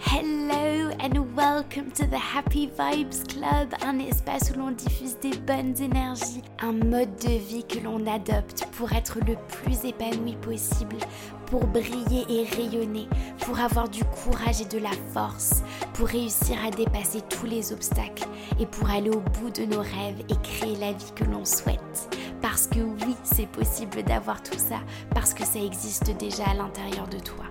[0.00, 5.74] Hello and welcome to the Happy Vibes Club, un espace où l'on diffuse des bonnes
[5.82, 10.98] énergies, un mode de vie que l'on adopte pour être le plus épanoui possible,
[11.46, 13.08] pour briller et rayonner,
[13.40, 15.62] pour avoir du courage et de la force,
[15.94, 18.28] pour réussir à dépasser tous les obstacles
[18.60, 22.16] et pour aller au bout de nos rêves et créer la vie que l'on souhaite.
[22.40, 24.78] Parce que oui, c'est possible d'avoir tout ça,
[25.12, 27.44] parce que ça existe déjà à l'intérieur de toi.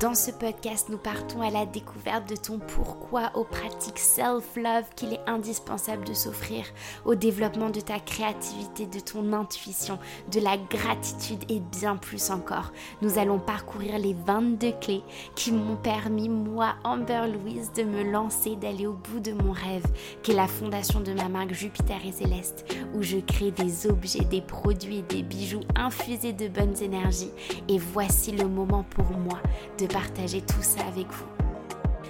[0.00, 5.14] Dans ce podcast, nous partons à la découverte de ton pourquoi aux pratiques self-love qu'il
[5.14, 6.66] est indispensable de s'offrir,
[7.06, 9.98] au développement de ta créativité, de ton intuition,
[10.30, 12.72] de la gratitude et bien plus encore.
[13.00, 15.02] Nous allons parcourir les 22 clés
[15.34, 19.86] qui m'ont permis, moi, Amber Louise, de me lancer, d'aller au bout de mon rêve,
[20.22, 24.26] qui est la fondation de ma marque Jupiter et Céleste, où je crée des objets,
[24.26, 27.30] des produits, des bijoux infusés de bonnes énergies.
[27.70, 29.40] Et voici le moment pour moi
[29.78, 31.26] de partager tout ça avec vous.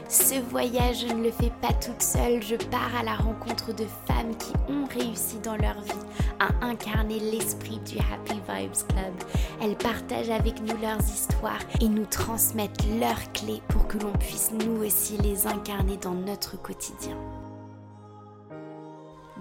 [0.08, 3.84] Ce voyage, je ne le fais pas toute seule, je pars à la rencontre de
[4.06, 6.06] femmes qui ont réussi dans leur vie
[6.38, 9.14] à incarner l'esprit du Happy Vibes Club.
[9.60, 14.52] Elles partagent avec nous leurs histoires et nous transmettent leurs clés pour que l'on puisse
[14.52, 17.16] nous aussi les incarner dans notre quotidien.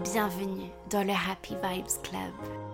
[0.04, 2.65] Bienvenue dans le Happy Vibes Club.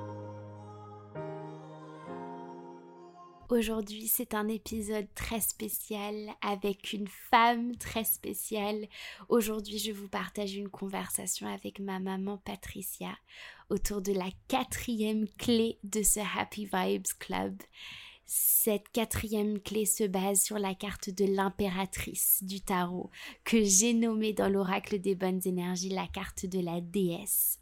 [3.51, 8.87] Aujourd'hui, c'est un épisode très spécial avec une femme très spéciale.
[9.27, 13.09] Aujourd'hui, je vous partage une conversation avec ma maman Patricia
[13.69, 17.61] autour de la quatrième clé de ce Happy Vibes Club.
[18.25, 23.09] Cette quatrième clé se base sur la carte de l'impératrice du tarot
[23.43, 27.59] que j'ai nommée dans l'oracle des bonnes énergies la carte de la déesse.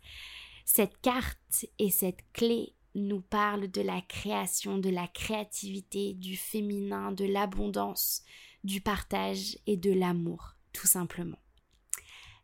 [0.65, 7.11] Cette carte et cette clé nous parle de la création, de la créativité, du féminin,
[7.11, 8.23] de l'abondance,
[8.63, 11.39] du partage et de l'amour, tout simplement.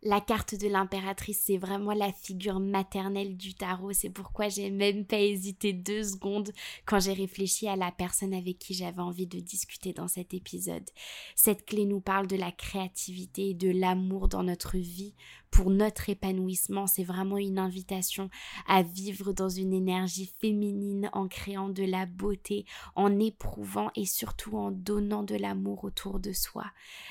[0.08, 3.92] La carte de l'impératrice, c'est vraiment la figure maternelle du tarot.
[3.92, 6.52] C'est pourquoi j'ai même pas hésité deux secondes
[6.86, 10.88] quand j'ai réfléchi à la personne avec qui j'avais envie de discuter dans cet épisode.
[11.36, 15.16] Cette clé nous parle de la créativité et de l'amour dans notre vie
[15.50, 16.86] pour notre épanouissement.
[16.86, 18.30] C'est vraiment une invitation
[18.68, 22.66] à vivre dans une énergie féminine en créant de la beauté,
[22.96, 26.66] en éprouvant et surtout en donnant de l'amour autour de soi.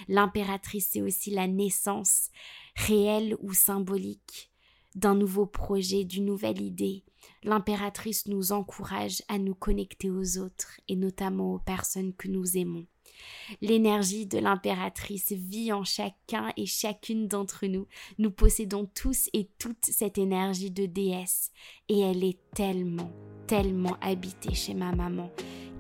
[0.07, 2.31] L'impératrice, c'est aussi la naissance
[2.77, 4.51] réelle ou symbolique
[4.95, 7.05] d'un nouveau projet, d'une nouvelle idée.
[7.43, 12.87] L'impératrice nous encourage à nous connecter aux autres et notamment aux personnes que nous aimons.
[13.61, 17.87] L'énergie de l'impératrice vit en chacun et chacune d'entre nous.
[18.19, 21.51] Nous possédons tous et toutes cette énergie de déesse
[21.89, 23.11] et elle est tellement,
[23.47, 25.31] tellement habitée chez ma maman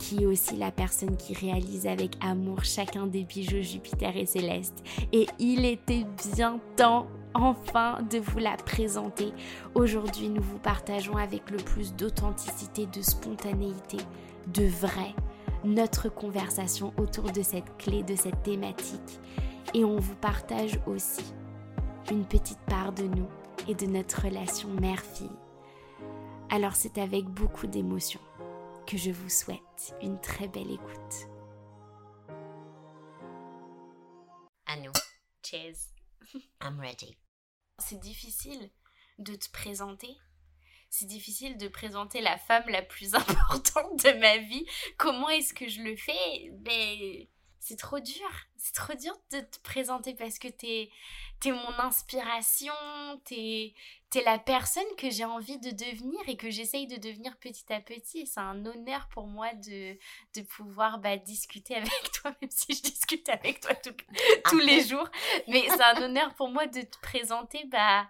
[0.05, 4.85] qui est aussi la personne qui réalise avec amour chacun des bijoux Jupiter et Céleste.
[5.13, 6.05] Et il était
[6.35, 9.33] bien temps enfin de vous la présenter.
[9.75, 13.97] Aujourd'hui, nous vous partageons avec le plus d'authenticité, de spontanéité,
[14.53, 15.15] de vrai,
[15.65, 19.21] notre conversation autour de cette clé, de cette thématique.
[19.73, 21.25] Et on vous partage aussi
[22.11, 23.29] une petite part de nous
[23.69, 25.31] et de notre relation mère-fille.
[26.51, 28.21] Alors c'est avec beaucoup d'émotion
[28.87, 31.29] que je vous souhaite une très belle écoute.
[34.67, 34.93] À nous.
[35.45, 35.93] Cheers.
[36.63, 37.17] I'm ready.
[37.79, 38.71] C'est difficile
[39.19, 40.17] de te présenter.
[40.91, 44.67] C'est difficile de présenter la femme la plus importante de ma vie.
[44.97, 46.51] Comment est-ce que je le fais?
[46.53, 47.27] Ben,
[47.65, 48.31] c'est trop dur.
[48.57, 50.91] C'est trop dur de te présenter parce que t'es
[51.47, 52.75] es mon inspiration,
[53.25, 53.75] t'es
[54.15, 57.81] es la personne que j'ai envie de devenir et que j'essaye de devenir petit à
[57.81, 58.27] petit.
[58.27, 59.97] C'est un honneur pour moi de,
[60.35, 63.75] de pouvoir bah, discuter avec toi, même si je discute avec toi
[64.45, 65.09] tous les jours.
[65.49, 68.07] Mais c'est un honneur pour moi de te présenter bah,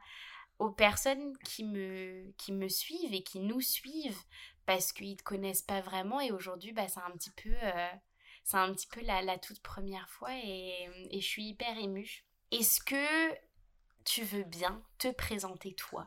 [0.59, 4.23] aux personnes qui me, qui me suivent et qui nous suivent
[4.67, 6.21] parce qu'ils ne te connaissent pas vraiment.
[6.21, 7.55] Et aujourd'hui, bah, c'est un petit peu...
[7.63, 7.89] Euh,
[8.44, 12.25] c'est un petit peu la, la toute première fois et, et je suis hyper émue.
[12.50, 13.35] Est-ce que
[14.05, 16.06] tu veux bien te présenter toi,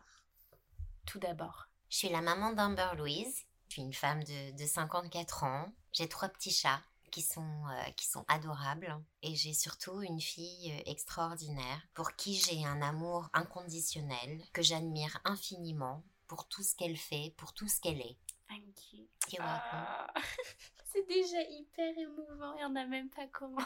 [1.06, 1.68] tout d'abord?
[1.90, 3.46] Je suis la maman d'Amber Louise.
[3.70, 5.74] Je suis une femme de, de 54 ans.
[5.94, 6.82] J'ai trois petits chats
[7.12, 8.96] qui sont, euh, qui sont adorables.
[9.24, 15.20] Et j'ai surtout une fille euh, extraordinaire pour qui j'ai un amour inconditionnel, que j'admire
[15.26, 18.18] infiniment pour tout ce qu'elle fait, pour tout ce qu'elle est.
[18.48, 19.08] Thank you.
[19.32, 19.62] You're welcome.
[19.72, 20.14] Ah,
[21.08, 23.66] déjà hyper émouvant et on n'a même pas commencé.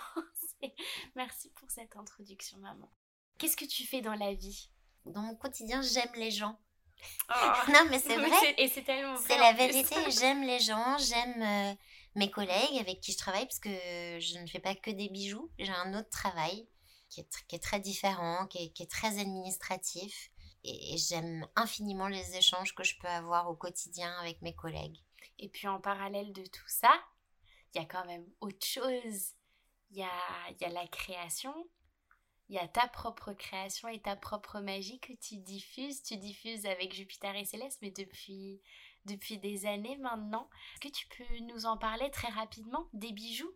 [1.16, 2.90] Merci pour cette introduction, maman.
[3.38, 4.70] Qu'est-ce que tu fais dans la vie?
[5.06, 6.60] Dans mon quotidien, j'aime les gens.
[7.30, 7.52] Oh.
[7.70, 8.56] non, mais c'est vrai.
[8.58, 9.96] Et c'est tellement C'est la vérité.
[10.12, 11.74] j'aime les gens, j'aime euh,
[12.16, 13.70] mes collègues avec qui je travaille parce que
[14.20, 15.52] je ne fais pas que des bijoux.
[15.58, 16.68] J'ai un autre travail
[17.10, 20.32] qui est, très différent, qui est, très administratif.
[20.64, 24.98] Et, j'aime infiniment les échanges que je peux avoir au quotidien avec mes collègues.
[25.38, 26.92] Et puis en parallèle de tout ça,
[27.74, 29.34] il y a quand même autre chose.
[29.92, 31.54] Il y a, y a la création,
[32.52, 36.04] il y a ta propre création et ta propre magie que tu diffuses.
[36.04, 38.62] Tu diffuses avec Jupiter et Céleste, mais depuis,
[39.06, 40.50] depuis des années maintenant.
[40.74, 43.54] Est-ce que tu peux nous en parler très rapidement des bijoux?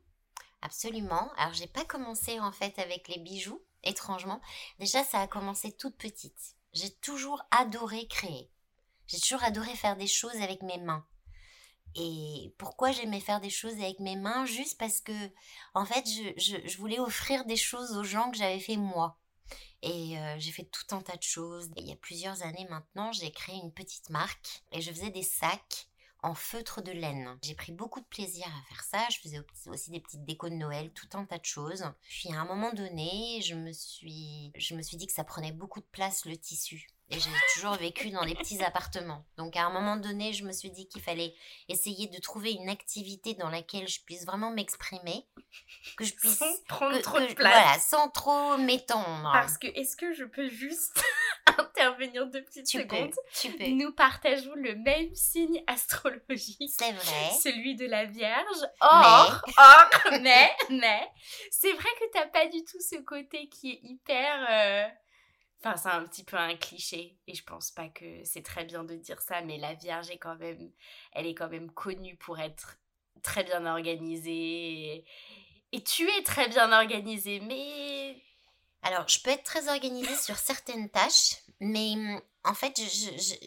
[0.61, 1.29] Absolument.
[1.35, 4.39] Alors, j'ai pas commencé en fait avec les bijoux, étrangement.
[4.79, 6.55] Déjà, ça a commencé toute petite.
[6.71, 8.49] J'ai toujours adoré créer.
[9.07, 11.05] J'ai toujours adoré faire des choses avec mes mains.
[11.95, 15.13] Et pourquoi j'aimais faire des choses avec mes mains Juste parce que,
[15.73, 16.05] en fait,
[16.37, 19.17] je, voulais offrir des choses aux gens que j'avais fait moi.
[19.81, 21.69] Et euh, j'ai fait tout un tas de choses.
[21.77, 25.23] il y a plusieurs années maintenant, j'ai créé une petite marque et je faisais des
[25.23, 25.87] sacs
[26.25, 27.37] en feutre de laine.
[27.43, 29.07] J'ai pris beaucoup de plaisir à faire ça.
[29.11, 31.85] Je faisais aussi des petites décos de Noël, tout un tas de choses.
[32.01, 35.51] Puis à un moment donné, je me suis, je me suis dit que ça prenait
[35.51, 36.87] beaucoup de place le tissu.
[37.11, 39.23] Et j'ai toujours vécu dans des petits appartements.
[39.37, 41.35] Donc à un moment donné, je me suis dit qu'il fallait
[41.69, 45.27] essayer de trouver une activité dans laquelle je puisse vraiment m'exprimer,
[45.97, 47.37] que je puisse sans prendre trop de place.
[47.37, 49.29] Voilà, sans trop m'étendre.
[49.31, 51.03] Parce que est-ce que je peux juste
[51.59, 53.13] intervenir deux petites secondes?
[53.39, 53.67] tu peux.
[53.67, 56.71] Nous partageons le même signe astrologique.
[56.75, 57.31] C'est vrai.
[57.39, 58.67] Celui de la Vierge.
[58.81, 61.07] Or, mais, or, mais, mais,
[61.51, 64.47] c'est vrai que t'as pas du tout ce côté qui est hyper.
[64.49, 64.87] Euh,
[65.65, 68.83] enfin, c'est un petit peu un cliché et je pense pas que c'est très bien
[68.83, 70.71] de dire ça, mais la Vierge est quand même,
[71.11, 72.77] elle est quand même connue pour être
[73.23, 75.05] très bien organisée.
[75.71, 78.21] Et, tu es très bien organisée, mais
[78.81, 82.79] alors, je peux être très organisée sur certaines tâches, mais hum, en fait,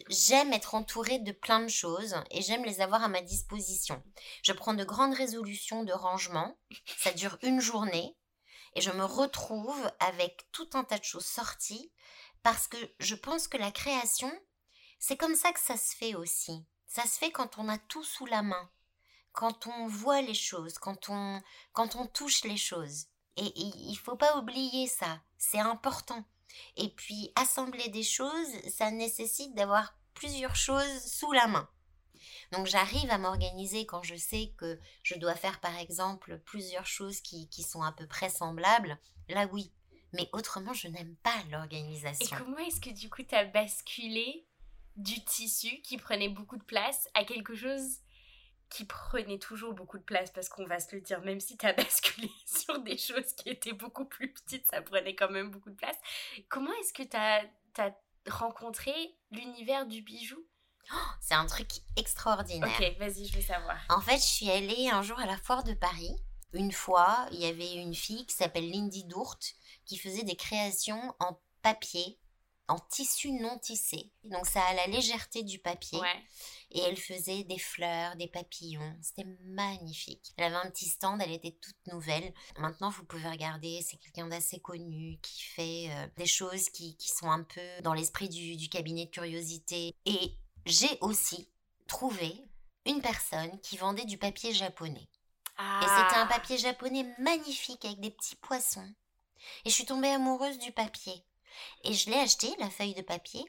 [0.09, 4.03] j'aime être entourée de plein de choses et j'aime les avoir à ma disposition.
[4.43, 6.57] Je prends de grandes résolutions de rangement,
[6.97, 8.15] ça dure une journée,
[8.75, 11.91] et je me retrouve avec tout un tas de choses sorties
[12.43, 14.31] parce que je pense que la création,
[14.99, 16.65] c'est comme ça que ça se fait aussi.
[16.87, 18.69] Ça se fait quand on a tout sous la main,
[19.31, 21.41] quand on voit les choses, quand on,
[21.73, 23.07] quand on touche les choses.
[23.37, 26.25] Et il faut pas oublier ça, c'est important.
[26.75, 31.69] Et puis assembler des choses, ça nécessite d'avoir plusieurs choses sous la main.
[32.51, 37.21] Donc j'arrive à m'organiser quand je sais que je dois faire par exemple plusieurs choses
[37.21, 38.97] qui, qui sont à peu près semblables.
[39.29, 39.71] Là oui,
[40.13, 42.37] mais autrement je n'aime pas l'organisation.
[42.37, 44.45] Et comment est-ce que du coup tu as basculé
[44.95, 47.99] du tissu qui prenait beaucoup de place à quelque chose
[48.69, 50.31] qui prenait toujours beaucoup de place?
[50.31, 53.49] Parce qu'on va se le dire, même si tu as basculé sur des choses qui
[53.49, 55.97] étaient beaucoup plus petites, ça prenait quand même beaucoup de place.
[56.49, 57.45] Comment est-ce que tu as,
[58.27, 58.91] rencontré
[59.31, 60.45] l'univers du bijou?
[60.93, 62.69] Oh, C'est un truc extraordinaire.
[62.79, 63.77] Ok, vas-y, je veux savoir.
[63.89, 66.15] En fait, je suis allée un jour à la foire de Paris.
[66.53, 69.53] Une fois, il y avait une fille qui s'appelle Lindy Dourte
[69.85, 72.19] qui faisait des créations en papier
[72.69, 74.11] en tissu non tissé.
[74.23, 75.99] Donc ça a la légèreté du papier.
[76.71, 78.95] Et elle faisait des fleurs, des papillons.
[79.01, 80.33] C'était magnifique.
[80.37, 82.31] Elle avait un petit stand, elle était toute nouvelle.
[82.57, 87.31] Maintenant, vous pouvez regarder, c'est quelqu'un d'assez connu qui fait euh, des choses qui, sont
[87.31, 89.95] un peu dans l'esprit du, cabinet de curiosité.
[90.05, 91.49] Et j'ai aussi
[91.87, 92.35] trouvé
[92.85, 95.07] une personne qui vendait du papier japonais.
[95.59, 96.29] Et c'était un ah.
[96.29, 98.93] papier japonais magnifique avec des petits poissons.
[99.65, 101.25] Et je suis tombée amoureuse du papier.
[101.83, 103.43] Et je l'ai acheté, la feuille de papier.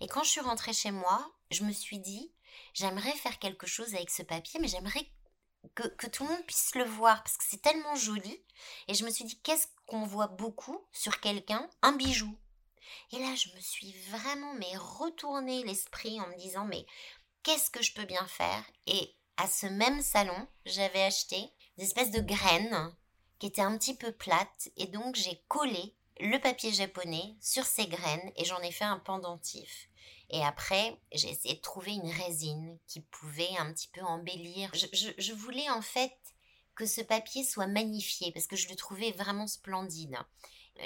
[0.00, 2.32] Et quand je suis rentrée chez moi, je me suis dit,
[2.74, 5.08] j'aimerais faire quelque chose avec ce papier, mais j'aimerais
[5.74, 8.44] que, que, tout le monde puisse le voir parce que c'est tellement joli.
[8.88, 11.68] Et je me suis dit, qu'est-ce qu'on voit beaucoup sur quelqu'un?
[11.82, 12.36] Un bijou.
[13.12, 16.86] Et là, je me suis vraiment mais retourné l'esprit en me disant, mais
[17.42, 18.64] qu'est-ce que je peux bien faire?
[18.86, 22.94] Et à ce même salon, j'avais acheté des espèces de graines
[23.38, 27.86] qui étaient un petit peu plates et donc j'ai collé le papier japonais sur ces
[27.86, 29.88] graines et j'en ai fait un pendentif.
[30.30, 34.70] Et après, j'ai essayé de trouver une résine qui pouvait un petit peu embellir.
[34.72, 36.16] Je, voulais en fait
[36.74, 40.16] que ce papier soit magnifié parce que je le trouvais vraiment splendide.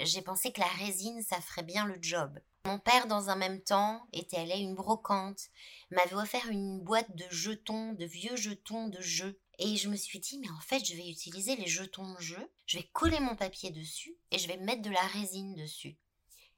[0.03, 2.39] J'ai pensé que la résine, ça ferait bien le job.
[2.67, 5.51] Mon père, dans un même temps, était allé à une brocante,
[5.91, 9.39] m'avait offert une boîte de jetons, de vieux jetons de jeux.
[9.59, 12.53] Et je me suis dit, mais en fait, je vais utiliser les jetons de jeu,
[12.67, 15.97] je vais coller mon papier dessus et je vais mettre de la résine dessus.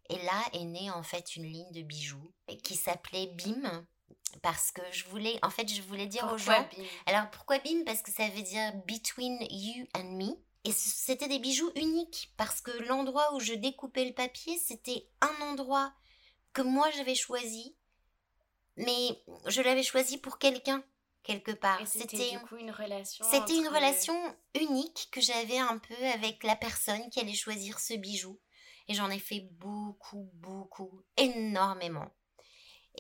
[0.09, 2.33] Et là est née en fait une ligne de bijoux
[2.65, 3.87] qui s'appelait BIM
[4.43, 6.67] parce que je voulais, en fait, je voulais dire aux gens.
[7.07, 7.85] Alors pourquoi BIM?
[7.85, 10.35] Parce que ça veut dire Between You and Me.
[10.69, 15.47] Et c'était des bijoux uniques parce que l'endroit où je découpais le papier, c'était un
[15.47, 15.93] endroit
[16.53, 17.75] que moi j'avais choisi
[18.79, 20.83] mais je l'avais choisi pour quelqu'un
[21.25, 21.81] quelque part.
[21.87, 23.27] C'était du coup une relation.
[23.29, 24.15] C'était une relation
[24.55, 28.39] unique que j'avais un peu avec la personne qui allait choisir ce bijou.
[28.87, 32.11] Et j'en ai fait beaucoup, beaucoup, énormément.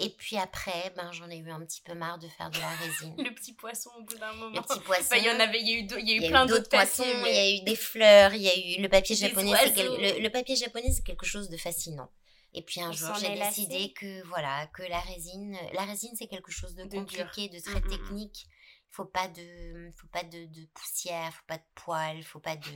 [0.01, 2.71] Et puis après, ben, j'en ai eu un petit peu marre de faire de la
[2.71, 3.15] résine.
[3.19, 4.57] le petit poisson au bout d'un moment.
[4.57, 5.15] Le petit poisson.
[5.17, 7.05] il y en avait, il y a eu, y a eu plein d'autres poissons.
[7.05, 9.53] Il y a eu des fleurs, il y a eu le papier japonais.
[9.77, 12.11] Le, le, papier japonais, c'est quelque chose de fascinant.
[12.55, 16.51] Et puis un jour, j'ai décidé que voilà, que la résine, la résine, c'est quelque
[16.51, 18.47] chose de, compliqué, de très technique.
[18.91, 22.57] Il faut pas de, faut pas de, de poussière, faut pas de poils, faut pas
[22.57, 22.71] de,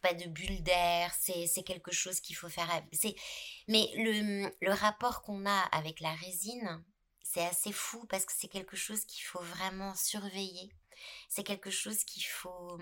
[0.00, 2.68] pas de bulles d'air, c'est quelque chose qu'il faut faire.
[3.68, 6.84] Mais le, le rapport qu'on a avec la résine,
[7.22, 10.70] c'est assez fou parce que c'est quelque chose qu'il faut vraiment surveiller.
[11.28, 12.78] C'est quelque chose qu'il faut,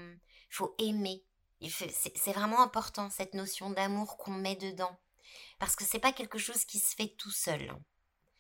[0.51, 1.23] faut aimer.
[1.69, 4.97] C'est vraiment important cette notion d'amour qu'on met dedans.
[5.59, 7.73] Parce que c'est pas quelque chose qui se fait tout seul.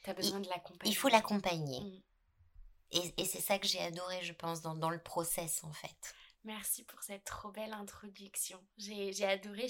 [0.05, 0.91] As besoin de l'accompagner.
[0.91, 1.81] Il faut l'accompagner.
[1.81, 2.03] Mmh.
[2.93, 6.15] Et, et c'est ça que j'ai adoré, je pense, dans, dans le process en fait.
[6.45, 8.59] Merci pour cette trop belle introduction.
[8.79, 9.69] J'ai adoré.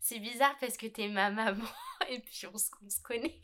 [0.00, 1.68] C'est bizarre parce que t'es ma maman
[2.08, 3.40] et puis on se, connaît.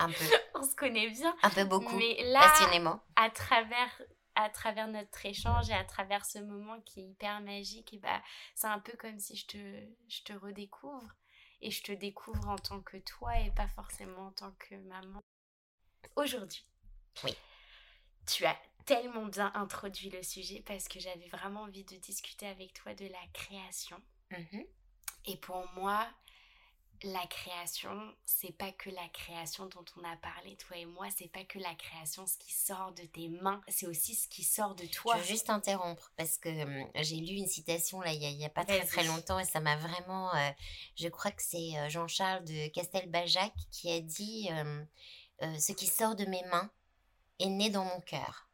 [0.00, 0.24] Un peu.
[0.54, 1.34] on se connaît bien.
[1.42, 1.96] Un peu beaucoup.
[1.96, 3.00] Mais là, passionnément.
[3.14, 4.02] À travers,
[4.34, 8.20] à travers notre échange et à travers ce moment qui est hyper magique, et bah,
[8.56, 9.58] c'est un peu comme si je te,
[10.08, 11.14] je te redécouvre.
[11.64, 15.22] Et je te découvre en tant que toi et pas forcément en tant que maman.
[16.16, 16.66] Aujourd'hui.
[17.22, 17.36] Oui.
[18.26, 22.72] Tu as tellement bien introduit le sujet parce que j'avais vraiment envie de discuter avec
[22.74, 24.00] toi de la création.
[24.30, 24.64] Mhm.
[25.26, 26.08] Et pour moi,
[27.04, 31.28] la création, c'est pas que la création dont on a parlé, toi et moi, c'est
[31.28, 34.74] pas que la création, ce qui sort de tes mains, c'est aussi ce qui sort
[34.74, 35.16] de toi.
[35.16, 38.48] Je veux juste interrompre parce que hum, j'ai lu une citation là, il y, a,
[38.48, 40.34] pas très très longtemps et ça m'a vraiment.
[40.34, 40.50] Euh,
[40.96, 44.84] je crois que c'est euh, Jean-Charles de Castelbajac qui a dit euh,
[45.58, 46.70] Ce qui sort de mes mains
[47.40, 48.48] est né dans mon cœur.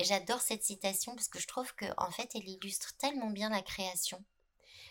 [0.00, 3.62] J'adore cette citation parce que je trouve qu'en en fait, elle illustre tellement bien la
[3.62, 4.22] création.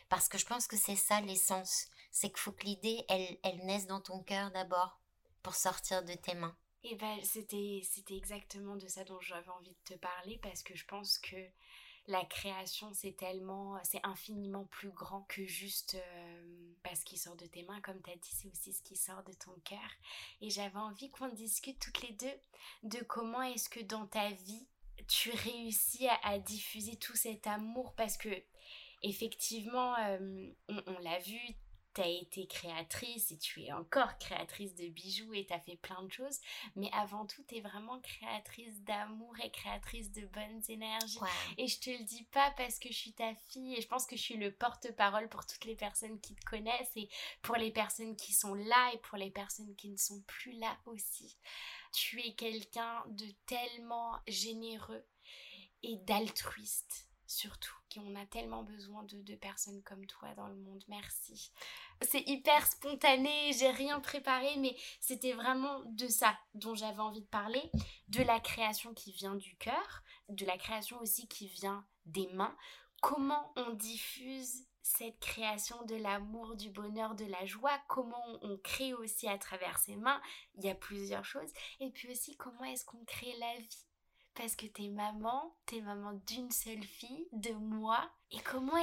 [0.10, 1.88] Parce que je pense que c'est ça l'essence.
[2.12, 5.00] C'est qu'il faut que l'idée, elle, elle naisse dans ton cœur d'abord
[5.42, 6.56] pour sortir de tes mains.
[6.84, 10.76] Et ben, c'était, c'était exactement de ça dont j'avais envie de te parler parce que
[10.76, 11.38] je pense que
[12.08, 17.46] la création, c'est tellement, c'est infiniment plus grand que juste euh, parce qu'il sort de
[17.46, 19.80] tes mains, comme tu as dit, c'est aussi ce qui sort de ton cœur.
[20.42, 22.40] Et j'avais envie qu'on discute toutes les deux
[22.84, 24.68] de comment est-ce que dans ta vie,
[25.08, 28.30] tu réussis à, diffuser tout cet amour parce que
[29.02, 31.40] effectivement, euh, on, l'a vu,
[31.94, 35.78] tu as été créatrice et tu es encore créatrice de bijoux et tu as fait
[35.78, 36.40] plein de choses,
[36.76, 41.20] mais avant tout, tu es vraiment créatrice d'amour et créatrice de bonnes énergies.
[41.58, 44.06] Et je te le dis pas parce que je suis ta fille et je pense
[44.06, 47.10] que je suis le porte-parole pour toutes les personnes qui te connaissent et
[47.42, 50.78] pour les personnes qui sont là et pour les personnes qui ne sont plus là
[50.86, 51.38] aussi.
[51.94, 55.06] Tu es quelqu'un de tellement généreux
[55.84, 57.76] et d'altruiste surtout.
[57.98, 60.84] On a tellement besoin de, de, personnes comme toi dans le monde.
[60.88, 61.52] Merci.
[62.02, 67.28] C'est hyper spontané, j'ai rien préparé, mais c'était vraiment de ça dont j'avais envie de
[67.28, 67.72] parler.
[68.08, 72.56] De la création qui vient du cœur, de la création aussi qui vient des mains.
[73.02, 78.94] Comment on diffuse cette création de l'amour, du bonheur, de la joie, comment on crée
[78.94, 80.22] aussi à travers ses mains,
[80.56, 81.52] il y a plusieurs choses.
[81.80, 83.86] Et puis aussi, comment est-ce qu'on crée la vie?
[84.36, 88.10] Parce que t'es maman, t'es maman d'une seule fille, de moi.
[88.32, 88.80] Et comment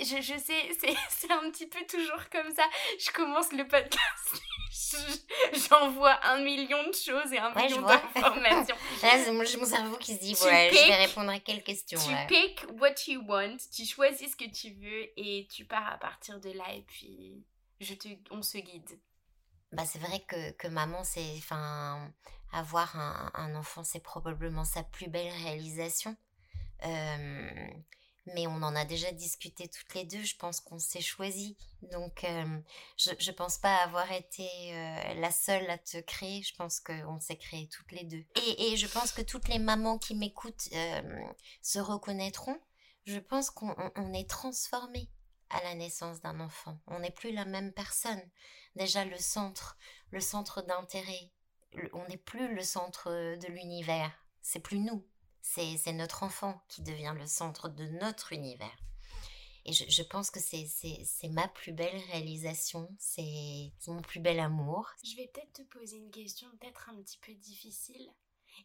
[0.00, 0.70] je, je sais,
[1.08, 2.64] c'est un petit peu toujours comme ça.
[2.98, 5.22] Je commence le podcast,
[5.68, 8.76] j'envoie un million de choses et un million d'informations.
[9.02, 11.98] Là, c'est mon, cerveau qui se dit, ouais, je vais répondre à quelle question.
[11.98, 15.98] Tu pick what you want, tu choisis ce que tu veux et tu pars à
[15.98, 17.44] partir de là et puis
[17.80, 18.98] je te, on se guide.
[19.72, 22.12] Bah, c'est vrai que, que maman, c'est, enfin,
[22.52, 22.96] avoir
[23.34, 26.16] un, enfant, c'est probablement sa plus belle réalisation.
[26.84, 27.50] Euh,
[28.34, 30.22] mais on en a déjà discuté toutes les deux.
[30.22, 31.56] Je pense qu'on s'est choisi.
[31.90, 32.58] Donc, euh,
[32.96, 36.42] je ne pense pas avoir été euh, la seule à te créer.
[36.42, 38.24] Je pense qu'on s'est créé toutes les deux.
[38.36, 40.68] Et, et, je pense que toutes les mamans qui m'écoutent
[41.62, 42.60] se reconnaîtront.
[43.06, 45.08] Je pense qu'on est transformé
[45.50, 46.78] à la naissance d'un enfant.
[46.86, 48.22] On n'est plus la même personne.
[48.76, 49.76] Déjà, le centre,
[50.10, 51.30] le centre d'intérêt,
[51.92, 54.12] on n'est plus le centre de l'univers.
[54.40, 55.04] C'est plus nous
[55.42, 58.76] c'est notre enfant qui devient le centre de notre univers.
[59.64, 64.90] Et je, pense que c'est ma plus belle réalisation, c'est mon plus bel amour.
[65.04, 68.10] Je vais peut-être te poser une question peut-être un petit peu difficile.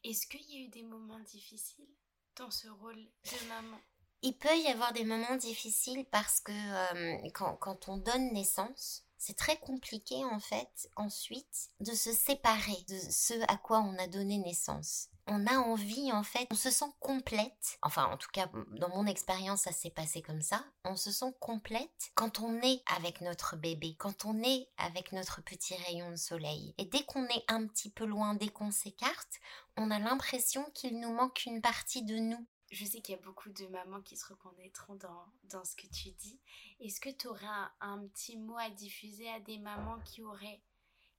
[0.04, 1.88] Est-ce qu'il y a eu des moments difficiles
[2.36, 3.80] dans ce rôle de maman?
[4.24, 9.38] Il peut y avoir des moments difficiles parce que euh, quand, on donne naissance, c'est
[9.38, 14.38] très compliqué en fait ensuite de se séparer de ce à quoi on a donné
[14.38, 15.10] naissance.
[15.30, 17.78] On a envie en fait, on se sent complète.
[17.82, 20.64] Enfin en tout cas dans mon expérience ça s'est passé comme ça.
[20.86, 25.42] On se sent complète quand on est avec notre bébé, quand on est avec notre
[25.42, 26.74] petit rayon de soleil.
[26.78, 29.40] Et dès qu'on est un petit peu loin, dès qu'on s'écarte,
[29.76, 33.22] on a l'impression qu'il nous manque une partie de nous je sais qu'il y a
[33.22, 36.40] beaucoup de mamans qui se reconnaîtront dans, dans ce que tu dis.
[36.80, 37.46] Est-ce que tu aurais
[37.80, 40.62] un, petit mot à diffuser à des mamans qui auraient,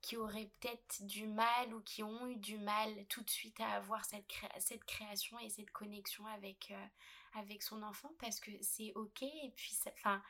[0.03, 3.71] qui auraient peut-être du mal ou qui ont eu du mal tout de suite à
[3.73, 6.87] avoir cette, cette création et cette connexion avec, euh,
[7.35, 8.13] avec son enfant?
[8.19, 10.23] Parce que c'est ok et puis ça,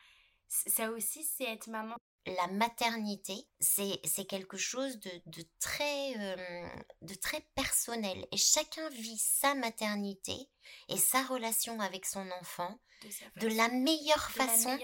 [0.46, 1.96] ça aussi c'est être maman
[2.36, 6.68] la maternité, c'est quelque chose de, très, euh,
[7.02, 8.26] de très personnel.
[8.32, 10.48] Et chacun vit sa maternité
[10.88, 12.78] et sa relation avec son enfant
[13.36, 14.76] de, la meilleure façon,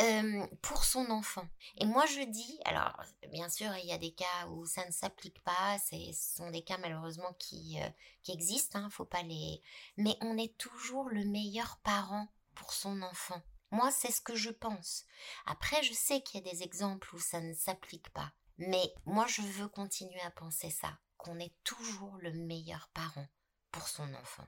[0.00, 1.46] euh, pour son enfant.
[1.78, 4.92] Et moi, je dis, alors, bien sûr, il y a des cas où ça ne
[4.92, 7.88] s'applique pas, ce sont des cas malheureusement qui, euh,
[8.22, 9.60] qui existent, hein, faut pas les...
[9.96, 13.42] Mais on est toujours le meilleur parent pour son enfant.
[13.70, 15.04] Moi, c'est ce que je pense.
[15.46, 18.32] Après, je sais qu'il y a des exemples où ça ne s'applique pas.
[18.58, 23.26] Mais moi, je veux continuer à penser ça, qu'on est toujours le meilleur parent
[23.70, 24.46] pour son enfant.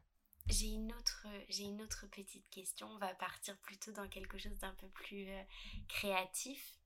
[0.48, 2.88] J'ai une autre, j'ai une autre petite question.
[2.88, 5.42] On va partir plutôt dans quelque chose d'un peu plus euh,
[5.88, 6.78] créatif.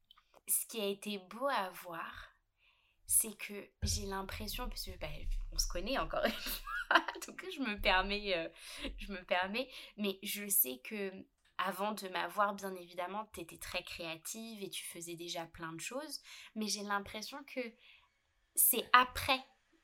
[0.47, 2.37] Ce qui a été beau à voir,
[3.07, 5.09] c'est que j'ai l'impression, parce que bah,
[5.53, 6.31] on se connaît encore une
[6.91, 8.49] fois, donc je me permets, euh,
[8.99, 11.13] je me permets, mais je sais que
[11.59, 15.81] avant de m'avoir, bien évidemment, tu étais très créative et tu faisais déjà plein de
[15.81, 16.21] choses,
[16.55, 17.61] mais j'ai l'impression que
[18.55, 19.41] c'est après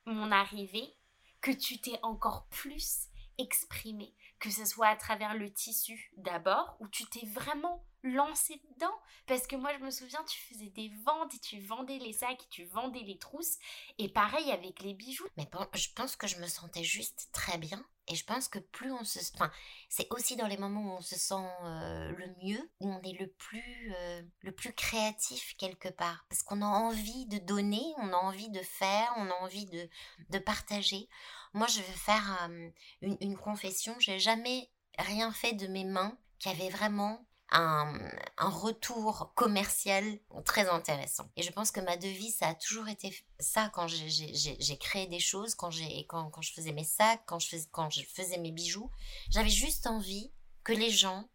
[0.06, 0.96] mon arrivée
[1.40, 6.88] que tu t'es encore plus exprimée, que ce soit à travers le tissu d'abord, où
[6.88, 8.94] tu t'es vraiment lancé dedans.
[9.26, 12.42] Parce que moi, je me souviens, tu faisais des ventes et tu vendais les sacs
[12.42, 13.58] et tu vendais les trousses.
[13.98, 15.28] Et pareil avec les bijoux.
[15.36, 17.84] Mais bon, je pense que je me sentais juste très bien.
[18.08, 19.20] Et je pense que plus on se...
[19.34, 19.50] Enfin,
[19.88, 23.18] c'est aussi dans les moments où on se sent euh, le mieux, où on est
[23.18, 26.26] le plus, euh, le plus créatif quelque part.
[26.28, 29.88] Parce qu'on a envie de donner, on a envie de faire, on a envie de,
[30.30, 31.08] de partager.
[31.52, 32.70] Moi, je vais faire euh,
[33.02, 33.94] une, une confession.
[34.00, 37.98] J'ai jamais rien fait de mes mains qui avait vraiment un,
[38.38, 41.30] retour commercial très intéressant.
[41.36, 45.20] Et je pense que ma devise, ça a toujours été ça quand j'ai créé des
[45.20, 45.70] choses, quand,
[46.08, 48.90] quand, quand je faisais mes sacs, quand je faisais, quand je faisais mes bijoux.
[49.30, 50.32] J'avais juste envie
[50.64, 51.28] que les gens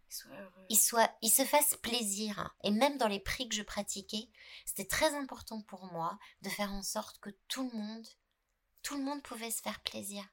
[0.68, 2.54] ils, soient, ils se fassent plaisir.
[2.64, 4.28] Et même dans les prix que je pratiquais,
[4.64, 8.06] c'était très important pour moi de faire en sorte que tout le monde,
[8.82, 10.24] tout le monde pouvait se faire plaisir.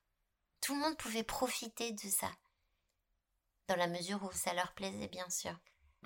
[0.61, 2.31] Tout le monde pouvait profiter de ça.
[3.67, 5.55] Dans la mesure où ça leur plaisait, bien sûr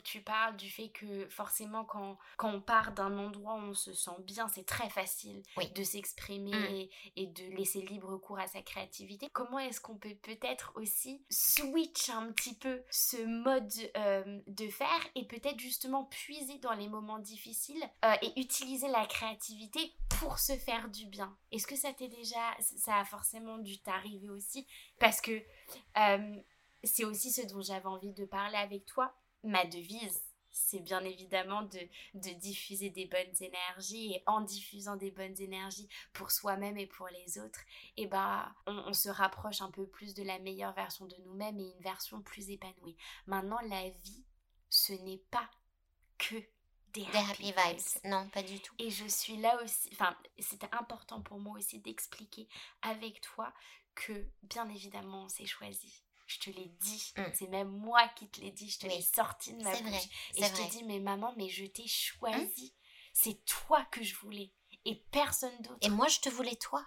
[0.03, 3.93] tu parles du fait que forcément quand, quand on part d'un endroit où on se
[3.93, 5.41] sent bien, c'est très facile
[5.75, 6.89] de s'exprimer mm.
[7.15, 9.29] et, de laisser libre cours à sa créativité.
[9.33, 15.07] Comment est-ce qu'on peut peut-être aussi switch un petit peu ce mode euh, de faire
[15.15, 20.57] et peut-être justement puiser dans les moments difficiles euh, et utiliser la créativité pour se
[20.57, 21.35] faire du bien?
[21.51, 24.67] Est-ce que ça t'est déjà, ça a forcément dû t'arriver aussi?
[24.99, 25.41] Parce que
[25.97, 26.35] euh,
[26.83, 30.21] c'est aussi ce dont j'avais envie de parler avec toi ma devise,
[30.51, 36.31] c'est bien évidemment de, diffuser des bonnes énergies et en diffusant des bonnes énergies pour
[36.31, 37.61] soi-même et pour les autres,
[37.97, 41.59] et eh ben on, se rapproche un peu plus de la meilleure version de nous-mêmes
[41.59, 42.97] et une version plus épanouie.
[43.27, 44.25] Maintenant, la vie,
[44.69, 45.49] ce n'est pas
[46.17, 46.35] que
[46.93, 48.03] des happy, vibes.
[48.05, 48.73] Non, pas du tout.
[48.79, 52.47] Et je suis là aussi, enfin, c'était important pour moi aussi d'expliquer
[52.81, 53.53] avec toi
[53.95, 57.13] que bien évidemment, c'est choisi je te l'ai dit.
[57.17, 57.23] Mm.
[57.33, 58.69] C'est même moi qui te l'ai dit.
[58.69, 60.09] Je te l'ai sorti de ma bouche.
[60.35, 62.65] et je te dis, mais maman, mais je t'ai choisi.
[62.65, 62.79] Mm.
[63.13, 64.53] C'est toi que je voulais.
[64.85, 65.79] Et personne d'autre.
[65.81, 66.85] Et moi, je te voulais toi.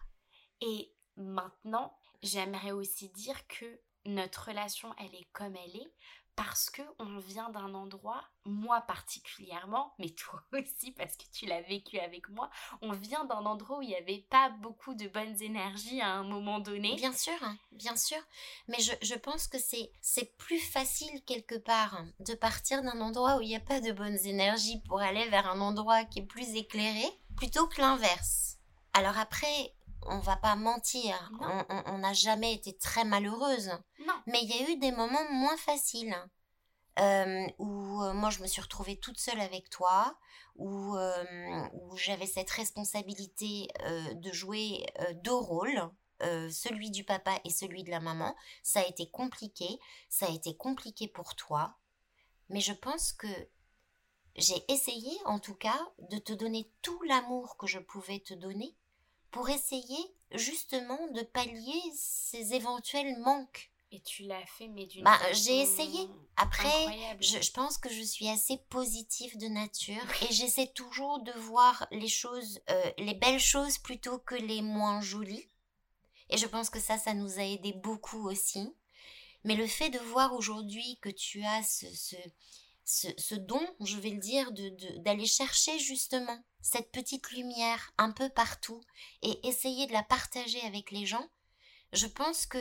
[0.60, 5.92] Et maintenant, j'aimerais aussi dire que notre relation, elle est comme elle est
[6.36, 11.62] parce que on vient d'un endroit, moi particulièrement, mais toi aussi parce que tu l'as
[11.62, 15.40] vécu avec moi, on vient d'un endroit où il n'y avait pas beaucoup de bonnes
[15.42, 16.96] énergies à un moment donné.
[16.96, 18.18] Bien sûr, hein, bien sûr.
[18.68, 23.36] Mais je, pense que c'est, c'est plus facile quelque part hein, de partir d'un endroit
[23.36, 26.26] où il n'y a pas de bonnes énergies pour aller vers un endroit qui est
[26.26, 27.04] plus éclairé,
[27.36, 28.58] plutôt que l'inverse.
[28.94, 29.74] Alors après,
[30.06, 31.32] on va pas mentir,
[31.86, 33.70] on n'a jamais été très malheureuse.
[34.06, 34.14] Non.
[34.26, 36.16] Mais il y a eu des moments moins faciles.
[36.98, 40.18] Euh, où euh, moi je me suis retrouvée toute seule avec toi,
[40.56, 43.68] où, euh, où j'avais cette responsabilité
[44.14, 44.84] de jouer
[45.14, 48.36] deux rôles, celui du papa et celui de la maman.
[48.62, 51.78] Ça a été compliqué, ça a été compliqué pour toi,
[52.50, 53.28] mais je pense que
[54.36, 58.76] j'ai essayé, en tout cas, de te donner tout l'amour que je pouvais te donner
[59.32, 59.98] pour essayer
[60.30, 63.70] justement de pallier ces éventuels manques.
[63.90, 66.08] Et tu l'as fait, mais d'une bah, J'ai essayé.
[66.36, 71.32] Après, je, je, pense que je suis assez positive de nature et j'essaie toujours de
[71.32, 75.46] voir les choses, euh, les belles choses plutôt que les moins jolies.
[76.30, 78.74] Et je pense que ça, ça nous a aidé beaucoup aussi.
[79.44, 82.16] Mais le fait de voir aujourd'hui que tu as ce, ce,
[82.84, 88.28] ce, don, je vais le dire, d'aller de, chercher justement cette petite lumière un peu
[88.28, 88.80] partout
[89.22, 91.28] et essayer de la partager avec les gens,
[91.92, 92.58] je pense que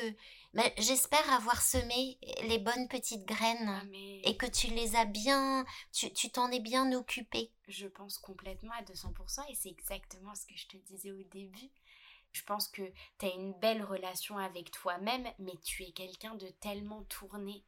[0.54, 3.84] ben, j'espère avoir semé les bonnes petites graines ah,
[4.24, 7.52] et que tu les as bien, tu t'en es bien occupé.
[7.68, 11.72] Je pense complètement à 200% et c'est exactement ce que je te disais au début.
[12.34, 12.82] Je pense que
[13.20, 17.64] tu as une belle relation avec toi-même, mais tu es quelqu'un de tellement tourné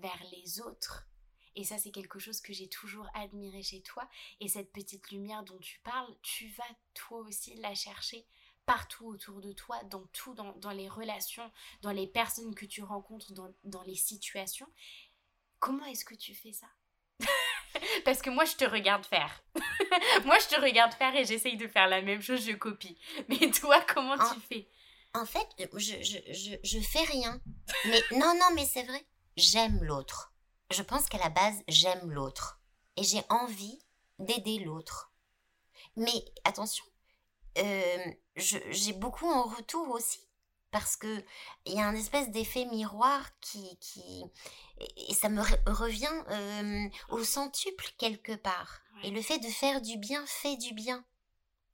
[0.00, 1.06] vers les autres
[1.54, 4.08] et ça, c'est quelque chose que j'ai toujours admiré chez toi.
[4.40, 8.26] Et cette petite lumière dont tu parles, tu vas toi aussi la chercher
[8.68, 13.32] partout autour de toi, dans tout, dans, les relations, dans les personnes que tu rencontres,
[13.32, 14.68] dans, dans les situations.
[15.58, 16.66] Comment est-ce que tu fais ça?
[18.04, 19.42] Parce que moi, je te regarde faire.
[20.26, 22.98] moi, je te regarde faire et j'essaye de faire la même chose, je copie.
[23.28, 24.68] Mais toi, comment tu fais?
[25.14, 27.40] En fait, je, je, je, je fais rien.
[27.86, 29.02] Mais non, non, mais c'est vrai.
[29.36, 30.34] J'aime l'autre
[30.70, 32.60] je pense qu'à la base, j'aime l'autre
[32.96, 33.78] et j'ai envie
[34.18, 35.12] d'aider l'autre.
[35.96, 36.84] Mais attention,
[37.58, 40.20] euh, j'ai beaucoup en retour aussi
[40.70, 41.24] parce que
[41.64, 44.24] il y a un espèce d'effet miroir qui, qui
[44.96, 48.80] et ça me revient euh, au centuple quelque part.
[49.02, 51.04] Et le fait de faire du bien fait du bien.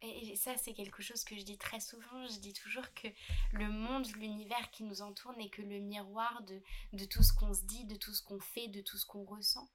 [0.04, 2.26] Et ça, c'est quelque chose que je dis très souvent.
[2.26, 3.08] Je dis toujours que
[3.52, 6.60] le monde, l'univers qui nous entoure n'est que le miroir de,
[6.92, 9.24] de tout ce qu'on se dit, de tout ce qu'on fait, de tout ce qu'on
[9.24, 9.68] ressent.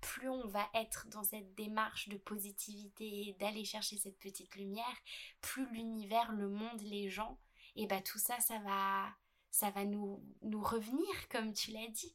[0.00, 4.96] Plus on va être dans cette démarche de positivité et d'aller chercher cette petite lumière,
[5.40, 7.38] plus l'univers, le monde, les gens,
[7.76, 9.08] et bah tout ça, ça va,
[9.50, 12.14] ça va nous, nous revenir, comme tu l'as dit.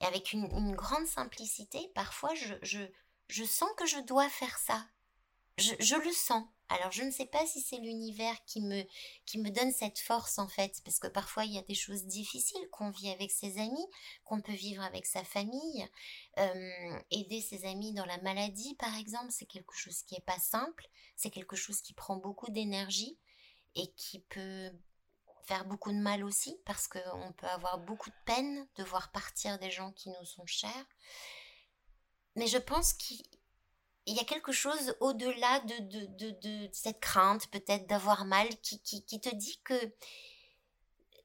[0.00, 2.80] Et avec une, une, grande simplicité, parfois je, je,
[3.28, 4.86] je sens que je dois faire ça.
[5.58, 6.44] Je, je le sens.
[6.68, 8.84] Alors je ne sais pas si c'est l'univers qui me,
[9.26, 12.04] qui me donne cette force en fait, parce que parfois il y a des choses
[12.04, 13.86] difficiles qu'on vit avec ses amis,
[14.24, 15.88] qu'on peut vivre avec sa famille.
[17.10, 20.88] Aider ses amis dans la maladie par exemple, c'est quelque chose qui n'est pas simple,
[21.16, 23.18] c'est quelque chose qui prend beaucoup d'énergie
[23.76, 24.70] et qui peut
[25.46, 29.58] faire beaucoup de mal aussi, parce qu'on peut avoir beaucoup de peine de voir partir
[29.58, 30.86] des gens qui nous sont chers.
[32.34, 33.22] Mais je pense qu'il
[34.06, 38.80] il y a quelque chose au-delà de, de, de, cette crainte peut-être d'avoir mal qui,
[38.82, 39.74] qui, qui, te dit que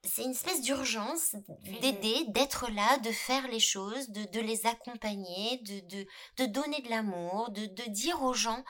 [0.04, 1.36] c'est une espèce d'urgence
[1.82, 6.82] d'aider, d'être là, de faire les choses, de, de les accompagner, de, de, de donner
[6.82, 8.64] de l'amour, de, de dire aux gens.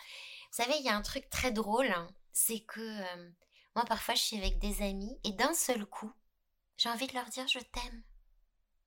[0.52, 3.30] Vous savez, il y a un truc très drôle, hein, c'est que euh,
[3.76, 6.12] moi parfois je suis avec des amis et d'un seul coup,
[6.78, 8.04] j'ai envie de leur dire je t'aime.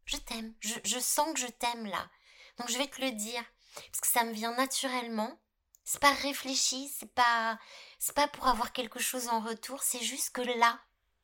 [0.05, 0.53] Je t'aime.
[0.59, 2.11] Je, je sens que je t'aime là.
[2.59, 5.39] Donc je vais te le dire parce que ça me vient naturellement.
[5.85, 7.59] C'est pas réfléchi, c'est pas
[7.99, 10.81] c'est pas pour avoir quelque chose en retour, c'est juste que là,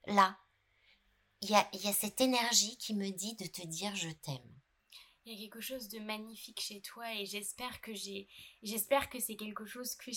[0.06, 0.38] là,
[1.40, 4.58] il y a, y a cette énergie qui me dit de te dire je t'aime.
[5.24, 8.28] Il y a quelque chose de magnifique chez toi et j'espère que j'ai
[8.62, 10.10] j'espère que c'est quelque chose que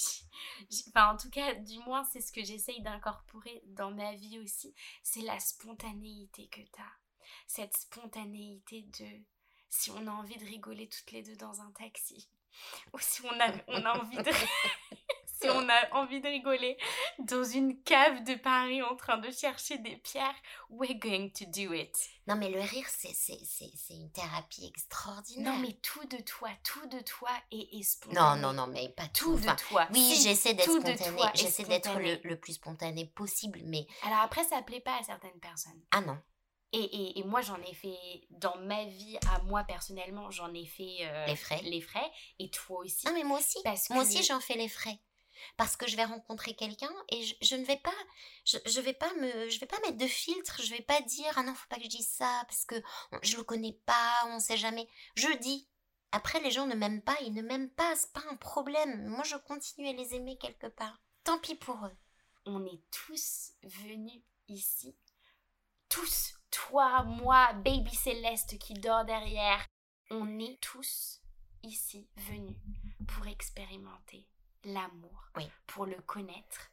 [0.90, 4.74] enfin en tout cas du moins c'est ce que j'essaye d'incorporer dans ma vie aussi,
[5.04, 6.98] c'est la spontanéité que tu as.
[7.46, 9.22] Cette spontanéité de
[9.72, 12.30] si on a envie de rigoler toutes les deux dans un taxi,
[12.94, 14.32] ou si on a, on a envie de...
[15.26, 16.78] si on a envie de rigoler
[17.20, 20.36] dans une cave de Paris en train de chercher des pierres,
[20.70, 21.98] we're going to do it.
[22.28, 23.14] Non, mais le rire, c'est
[23.90, 25.54] une thérapie extraordinaire.
[25.54, 28.20] Non, mais tout de toi, tout de toi est, spontané.
[28.20, 29.38] Non, non, non, mais pas tout.
[29.38, 29.88] de toi.
[29.92, 31.32] Oui, j'essaie d'être spontanée.
[31.34, 33.88] J'essaie d'être le, le, plus spontané possible, mais...
[34.04, 35.82] Alors après, ça plaît pas à certaines personnes.
[35.92, 36.22] Ah non.
[36.74, 37.98] Et, et, moi, j'en ai fait,
[38.30, 41.62] dans ma vie, à moi personnellement, j'en ai fait euh, les frais.
[41.64, 42.12] Les frais.
[42.40, 43.06] Et toi aussi.
[43.06, 43.60] Non, mais moi aussi.
[43.64, 44.98] Parce moi aussi, j'en fais les frais.
[45.58, 47.94] Parce que je vais rencontrer quelqu'un et je, ne vais pas,
[48.46, 50.62] je, je, vais pas me, je vais pas mettre de filtre.
[50.64, 52.76] Je vais pas dire ah non, faut pas que je dise ça parce que
[53.22, 54.88] je le connais pas, on sait jamais.
[55.16, 55.68] Je dis.
[56.14, 59.08] Après, les gens ne m'aiment pas, ils ne m'aiment pas, c'est pas un problème.
[59.08, 61.02] Moi, je continue à les aimer quelque part.
[61.24, 61.98] Tant pis pour eux.
[62.46, 64.94] On est tous venus ici,
[65.88, 69.66] tous toi, moi, baby Céleste qui dort derrière,
[70.10, 71.22] on est tous
[71.64, 72.58] ici venus
[73.08, 74.28] pour expérimenter
[74.64, 75.32] l'amour,
[75.68, 76.72] pour le connaître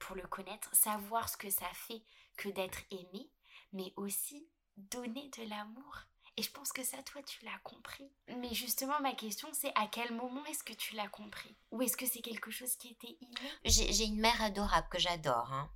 [0.00, 2.02] pour le connaître, savoir ce que ça fait
[2.36, 3.30] que d'être aimé,
[3.72, 5.98] mais aussi donner de l'amour.
[6.36, 8.10] Et je pense que ça, toi, tu l'as compris.
[8.38, 11.54] Mais justement, ma question, c'est à quel moment est-ce que tu l'as compris?
[11.70, 13.50] Ou est-ce que c'est quelque chose qui était inné?
[13.64, 15.70] J'ai une mère adorable que j'adore, hein.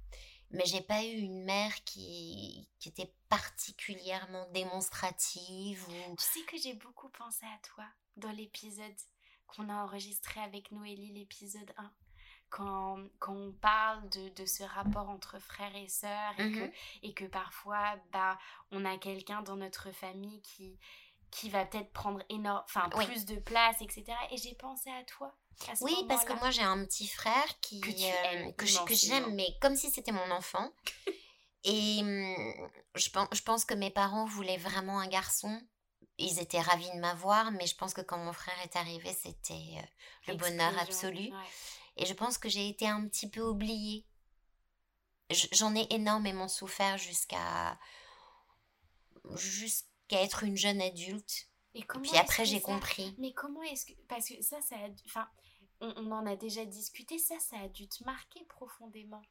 [0.50, 5.84] Mais j'ai pas eu une mère qui, qui était particulièrement démonstrative.
[5.88, 6.16] Ou...
[6.16, 8.94] Tu sais que j'ai beaucoup pensé à toi dans l'épisode
[9.46, 11.92] qu'on a enregistré avec Noélie, l'épisode 1
[12.50, 16.72] quand, quand on parle de, de, ce rapport entre frères et sœurs et, que, mmh
[17.02, 18.38] et que parfois bah,
[18.70, 20.78] on a quelqu'un dans notre famille qui,
[21.32, 24.04] qui va peut-être prendre énorme, enfin plus de place, etc.
[24.30, 25.34] Et j'ai pensé à toi.
[25.80, 29.76] Oui, parce que moi j'ai un petit frère qui que, euh, que j'aime, mais comme
[29.76, 30.72] si c'était mon enfant.
[31.64, 35.60] et mmh, je, pense, je pense que mes parents voulaient vraiment un garçon.
[36.18, 39.54] Ils étaient ravis de m'avoir, mais je pense que quand mon frère est arrivé, c'était
[39.54, 41.30] euh, le bonheur absolu.
[41.96, 44.06] Et je pense que j'ai été un petit peu oubliée.
[45.52, 47.78] J'en ai énormément souffert jusqu'à
[49.36, 51.48] jusqu'à être une jeune adulte.
[51.74, 53.14] Et puis après, j'ai compris.
[53.18, 53.92] Mais comment est-ce que.
[54.08, 54.88] Parce que ça, ça a.
[55.06, 55.26] Enfin,
[55.80, 59.22] on, en a déjà discuté, ça, ça a dû te marquer profondément.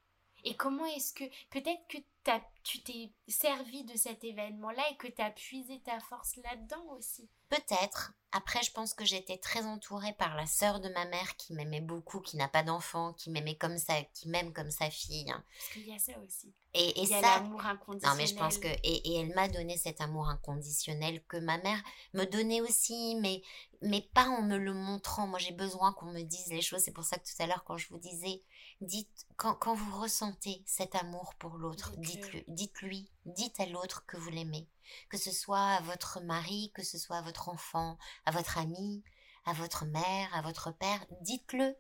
[0.44, 1.24] Et comment est-ce que.
[1.50, 1.98] Peut-être que
[2.32, 6.86] as, tu t'es servi de cet événement-là et que tu as puisé ta force là-dedans
[6.98, 7.30] aussi.
[7.50, 8.14] Peut-être.
[8.32, 11.82] Après, je pense que j'étais très entourée par la sœur de ma mère qui m'aimait
[11.82, 15.26] beaucoup, qui n'a pas d'enfant, qui m'aimait comme ça, qui m'aime comme sa fille.
[15.26, 16.52] Parce qu'il y a ça aussi.
[16.74, 18.18] Et, et Il y a l'amour inconditionnel.
[18.18, 21.60] Non, mais je pense que et, et, elle m'a donné cet amour inconditionnel que ma
[21.60, 23.44] mère me donnait aussi, mais
[23.84, 25.28] mais pas en me le montrant.
[25.28, 26.82] Moi, j'ai besoin qu'on me dise les choses.
[26.82, 28.42] C'est pour ça que tout à l'heure, quand je vous disais,
[28.84, 34.18] dites quand, quand vous ressentez cet amour pour l'autre, dites-le, dites-lui, dites à l'autre que
[34.18, 34.68] vous l'aimez
[35.10, 39.04] que ce soit à votre mari, que ce soit à votre enfant, à votre ami,
[39.46, 41.76] à votre mère, à votre père, dites-le.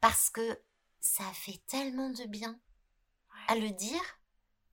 [0.00, 0.60] Parce que
[1.00, 2.58] ça fait tellement de bien
[3.48, 4.02] à le dire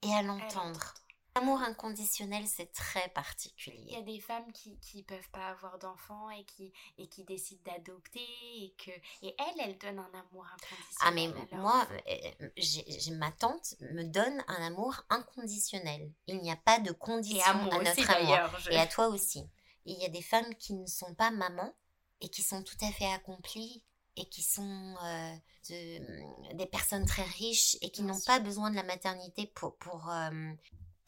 [0.02, 0.94] et à l'entendre.
[1.36, 3.86] L'amour inconditionnel, c'est très particulier.
[3.88, 7.24] Il y a des femmes qui ne peuvent pas avoir d'enfants et qui, et qui
[7.24, 10.98] décident d'adopter et que et elles, elles donnent un amour inconditionnel.
[11.02, 16.12] Ah mais moi, euh, j'ai ma tante me donne un amour inconditionnel.
[16.28, 18.60] Il n'y a pas de condition à, notre amour.
[18.72, 19.48] Et à toi aussi.
[19.86, 21.74] il y a des femmes qui ne sont pas mamans
[22.22, 23.84] et qui sont tout à fait accomplies
[24.18, 25.36] et qui sont euh,
[25.70, 30.10] de, des personnes très riches et qui n'ont pas besoin de la maternité pour, pour,
[30.10, 30.52] euh,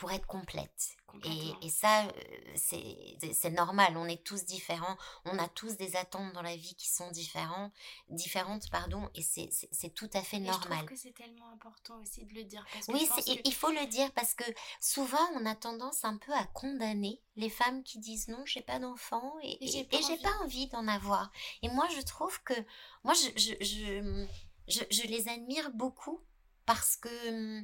[0.02, 0.98] pour être complète.
[1.26, 3.96] Et, et, ça, euh, c'est normal.
[3.98, 4.98] On est tous différents.
[5.26, 7.72] On a tous des attentes dans la vie qui sont différents,
[8.10, 8.68] différentes.
[8.72, 10.70] pardon, Et c'est tout à fait normal.
[10.72, 12.66] je trouve que c'est tellement important aussi de le dire.
[12.88, 13.08] oui,
[13.46, 14.44] il faut le dire parce que
[14.80, 18.80] souvent, on a tendance un peu à condamner les femmes qui disent non, j'ai pas
[18.80, 21.32] d'enfant et, j'ai pas, pas, envie d'en avoir.
[21.62, 22.56] Et moi, je trouve que
[23.04, 24.28] moi, je, je, je,
[24.68, 26.22] je, je les admire beaucoup
[26.66, 27.62] parce que,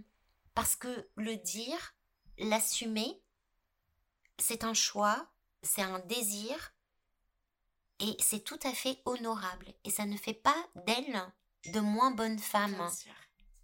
[0.54, 1.97] parce que le dire,
[2.38, 3.22] l'assumer,
[4.38, 5.28] c'est un choix,
[5.62, 6.74] c'est un désir,
[8.00, 9.74] et c'est tout à fait honorable.
[9.84, 11.34] Et ça ne fait pas d'elle
[11.74, 12.76] de moins bonne femme.
[12.76, 13.14] Bien sûr,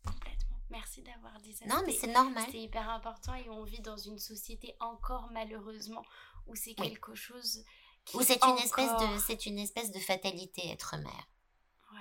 [0.05, 0.57] complètement.
[0.69, 1.65] Merci d'avoir dit ça.
[1.65, 2.45] Non, mais c'est normal.
[2.51, 6.03] C'est hyper important et on vit dans une société encore malheureusement
[6.47, 7.63] où c'est quelque chose
[8.05, 11.27] qui où c'est une espèce de c'est une espèce de fatalité être mère.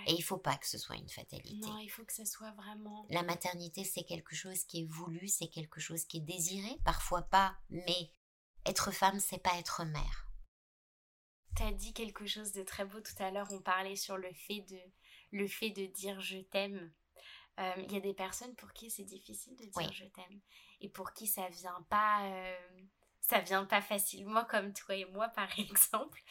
[0.07, 1.67] Et il faut pas que ce soit une fatalité.
[1.67, 3.07] Non, il faut que ce soit vraiment.
[3.11, 7.23] La maternité, c'est quelque chose qui est voulu, c'est quelque chose qui est désiré, parfois
[7.23, 8.11] pas, mais
[8.67, 10.29] être femme, c'est pas être mère.
[11.57, 13.49] Tu as dit quelque chose de très beau tout à l'heure.
[13.51, 14.81] On parlait sur le fait de,
[15.33, 16.93] le fait de dire je t'aime.
[17.61, 20.41] Euh, il y a des personnes pour qui c'est difficile de dire je t'aime
[20.81, 22.81] et pour qui ça vient pas euh,
[23.21, 26.23] ça vient pas facilement comme toi et moi par exemple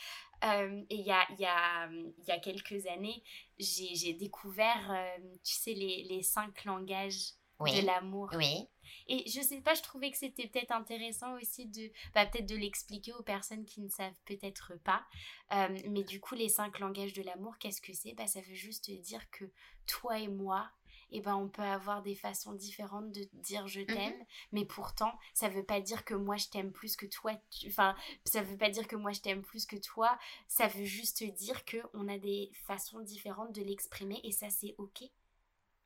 [0.43, 1.89] euh, et il y a, y, a,
[2.27, 3.23] y a quelques années,
[3.59, 8.29] j'ai découvert, euh, tu sais, les, les cinq langages de l'amour.
[8.35, 8.67] Oui.
[9.07, 12.55] Et je sais pas, je trouvais que c'était peut-être intéressant aussi de, bah, peut-être de
[12.55, 15.05] l'expliquer aux personnes qui ne savent peut-être pas.
[15.53, 18.13] Euh, mais du coup, les cinq langages de l'amour, qu'est-ce que c'est?
[18.13, 19.45] Bah, Ça veut juste dire que
[19.85, 20.71] toi et moi,
[21.11, 25.13] eh ben on peut avoir des façons différentes de dire je mmh t'aime, mais pourtant
[25.33, 27.33] ça veut pas dire que moi je t'aime plus que toi.
[27.67, 27.95] Enfin,
[28.25, 30.17] ça veut pas dire que moi je t'aime plus que toi.
[30.47, 34.75] Ça veut juste dire que on a des façons différentes de l'exprimer et ça c'est
[34.77, 35.03] ok.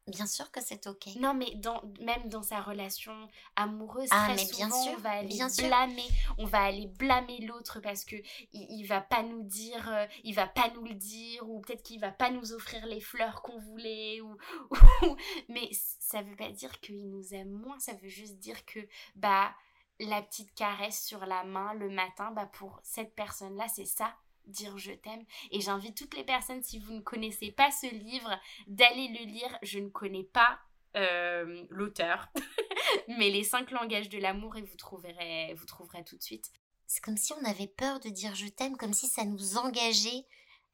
[0.08, 1.16] Bien sûr que c'est ok.
[1.20, 5.02] Non, mais dans, même dans sa relation amoureuse, ah, très mais souvent, bien sûr, on
[5.02, 8.16] va aller blâmer, on va aller blâmer l'autre parce que
[8.54, 12.00] il, va pas nous dire, euh, il va pas nous le dire, ou peut-être qu'il
[12.00, 14.38] va pas nous offrir les fleurs qu'on voulait, ou,
[15.50, 18.80] mais ça veut pas dire qu'il nous aime moins, ça veut juste dire que
[19.16, 19.56] bah
[20.00, 24.16] la petite caresse sur la main le matin, bah pour cette personne-là, c'est ça
[24.48, 25.24] dire je t'aime.
[25.52, 28.32] Et j'invite toutes les personnes, si vous ne connaissez pas ce livre,
[28.68, 29.58] d'aller le lire.
[29.62, 30.60] Je ne connais pas
[30.96, 32.30] euh, l'auteur.
[33.08, 36.52] Mais les cinq langages de l'amour et vous trouverez, vous trouverez tout de suite.
[36.88, 40.26] C'est comme si on avait peur de dire je t'aime, comme si ça nous engageait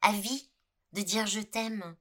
[0.02, 0.50] à vie
[0.92, 1.96] de dire je t'aime.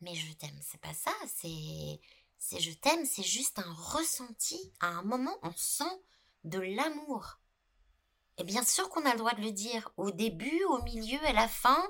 [0.00, 2.00] Mais je t'aime, c'est pas ça, c'est
[2.38, 4.72] c'est je t'aime, c'est juste un ressenti.
[4.80, 5.84] À un moment, on sent
[6.44, 7.40] de l'amour.
[8.38, 11.32] Et bien sûr qu'on a le droit de le dire au début, au milieu, à
[11.32, 11.82] la fin,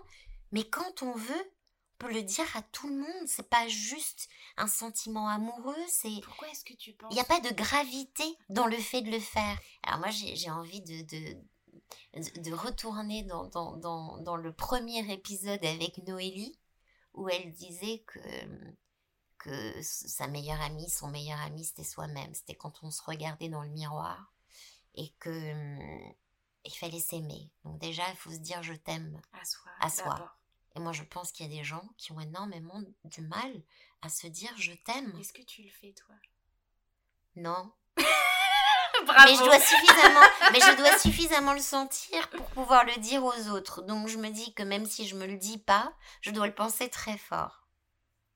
[0.51, 1.53] mais quand on veut,
[2.01, 3.27] on peut le dire à tout le monde.
[3.27, 6.21] C'est pas juste un sentiment amoureux, c'est.
[6.23, 9.11] Pourquoi est-ce que tu penses Il n'y a pas de gravité dans le fait de
[9.11, 9.59] le faire.
[9.83, 15.65] Alors moi, j'ai envie de, de, de retourner dans, dans, dans, dans le premier épisode
[15.65, 16.59] avec Noélie,
[17.15, 18.21] où elle disait que
[19.39, 22.35] que sa meilleure amie, son meilleur ami, c'était soi-même.
[22.35, 24.33] C'était quand on se regardait dans le miroir
[24.95, 25.55] et que
[26.65, 27.51] il fallait s'aimer.
[27.65, 29.71] Donc déjà, il faut se dire je t'aime à soi.
[29.81, 30.37] À soi.
[30.77, 33.63] Et moi, je pense qu'il y a des gens qui ont énormément du mal
[34.03, 35.17] à se dire je t'aime.
[35.19, 36.15] Est-ce que tu le fais toi?
[37.37, 37.73] Non.
[39.07, 39.25] Bravo.
[39.27, 43.49] Mais je dois suffisamment, mais je dois suffisamment le sentir pour pouvoir le dire aux
[43.49, 43.83] autres.
[43.83, 46.55] Donc je me dis que même si je me le dis pas, je dois le
[46.55, 47.69] penser très fort.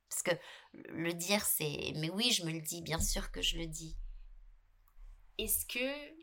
[0.09, 0.31] Parce que
[0.73, 1.93] le dire, c'est.
[1.97, 3.97] Mais oui, je me le dis, bien sûr que je le dis.
[5.39, 6.22] Est-ce que,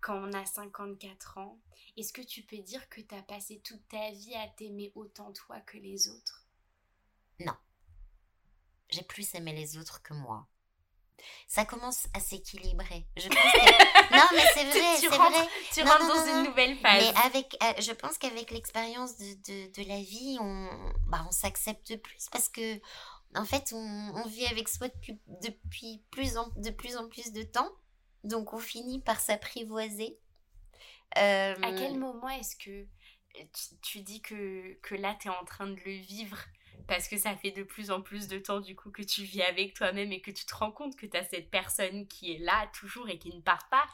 [0.00, 1.58] quand on a 54 ans,
[1.96, 5.32] est-ce que tu peux dire que tu as passé toute ta vie à t'aimer autant
[5.32, 6.46] toi que les autres?
[7.40, 7.54] Non.
[8.88, 10.46] J'ai plus aimé les autres que moi.
[11.46, 13.06] Ça commence à s'équilibrer.
[13.16, 13.36] Je pense
[14.10, 15.48] non, mais c'est vrai, c'est vrai.
[15.72, 17.02] Tu rentres dans une nouvelle phase.
[17.02, 20.68] Mais avec, euh, je pense qu'avec l'expérience de, de, de, la vie, on,
[21.08, 22.80] bah, on s'accepte plus parce que
[23.36, 27.42] en fait, on, vit avec soi depuis, depuis plus en, de plus en plus de
[27.42, 27.70] temps.
[28.24, 30.18] Donc, on finit par s'apprivoiser.
[31.18, 32.86] Euh, à quel moment est-ce que
[33.82, 36.38] tu, dis que, que là, tu es en train de le vivre?
[36.86, 39.42] Parce que ça fait de plus en plus de temps du coup que tu vis
[39.42, 42.38] avec toi-même et que tu te rends compte que tu as cette personne qui est
[42.38, 43.84] là toujours et qui ne part pas.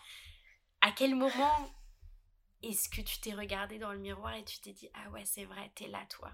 [0.81, 1.75] À quel moment
[2.62, 5.45] est-ce que tu t'es regardé dans le miroir et tu t'es dit ah ouais c'est
[5.45, 6.31] vrai, t'es là toi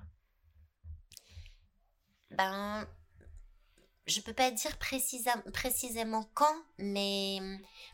[2.33, 2.87] ben,
[4.07, 7.39] je peux pas dire précisément quand, mais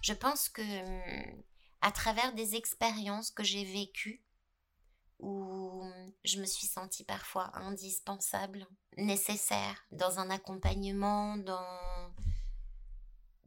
[0.03, 0.63] je pense que
[1.81, 4.23] à travers des expériences que j'ai vécues,
[5.21, 5.83] où
[6.25, 8.67] je me suis sentie parfois indispensable,
[8.97, 12.15] nécessaire dans un accompagnement, dans...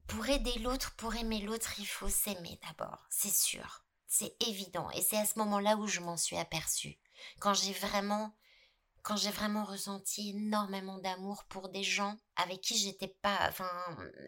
[0.08, 4.90] Pour aider l'autre, pour aimer l'autre, il faut s'aimer d'abord, c'est sûr, c'est évident.
[4.92, 6.98] Et c'est à ce moment-là où je m'en suis aperçue.
[7.40, 8.36] Quand j'ai vraiment
[9.04, 13.70] quand j'ai vraiment ressenti énormément d'amour pour des gens avec qui j'étais pas, enfin,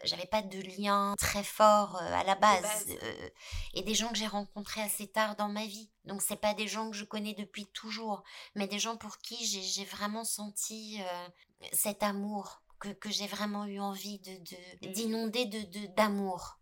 [0.04, 3.30] j'avais pas de lien très fort euh, à la base, euh,
[3.74, 5.92] et des gens que j'ai rencontrés assez tard dans ma vie.
[6.06, 8.24] Donc c'est pas des gens que je connais depuis toujours,
[8.56, 11.28] mais des gens pour qui j'ai vraiment senti euh,
[11.72, 16.60] cet amour que, que j'ai vraiment eu envie de d'inonder de d'amour.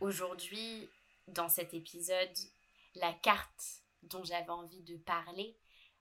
[0.00, 0.88] Aujourd'hui,
[1.26, 2.36] dans cet épisode,
[2.94, 5.58] la carte dont j'avais envie de parler,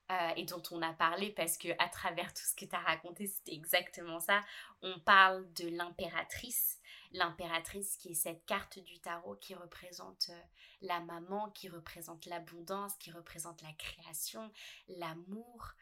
[0.10, 2.80] euh, et dont on a parlé parce que à travers tout ce que tu as
[2.80, 4.42] raconté, c'était exactement ça.
[4.82, 6.80] On parle de l'impératrice,
[7.12, 10.42] l'impératrice qui est cette carte du tarot qui représente euh,
[10.82, 14.50] la maman, qui représente l'abondance, qui représente la création,
[14.88, 15.74] l'amour,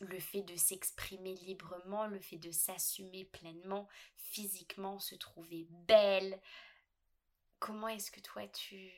[0.00, 6.40] le fait de s'exprimer librement, le fait de s'assumer pleinement, physiquement, se trouver belle.
[7.58, 8.90] Comment est-ce que toi tu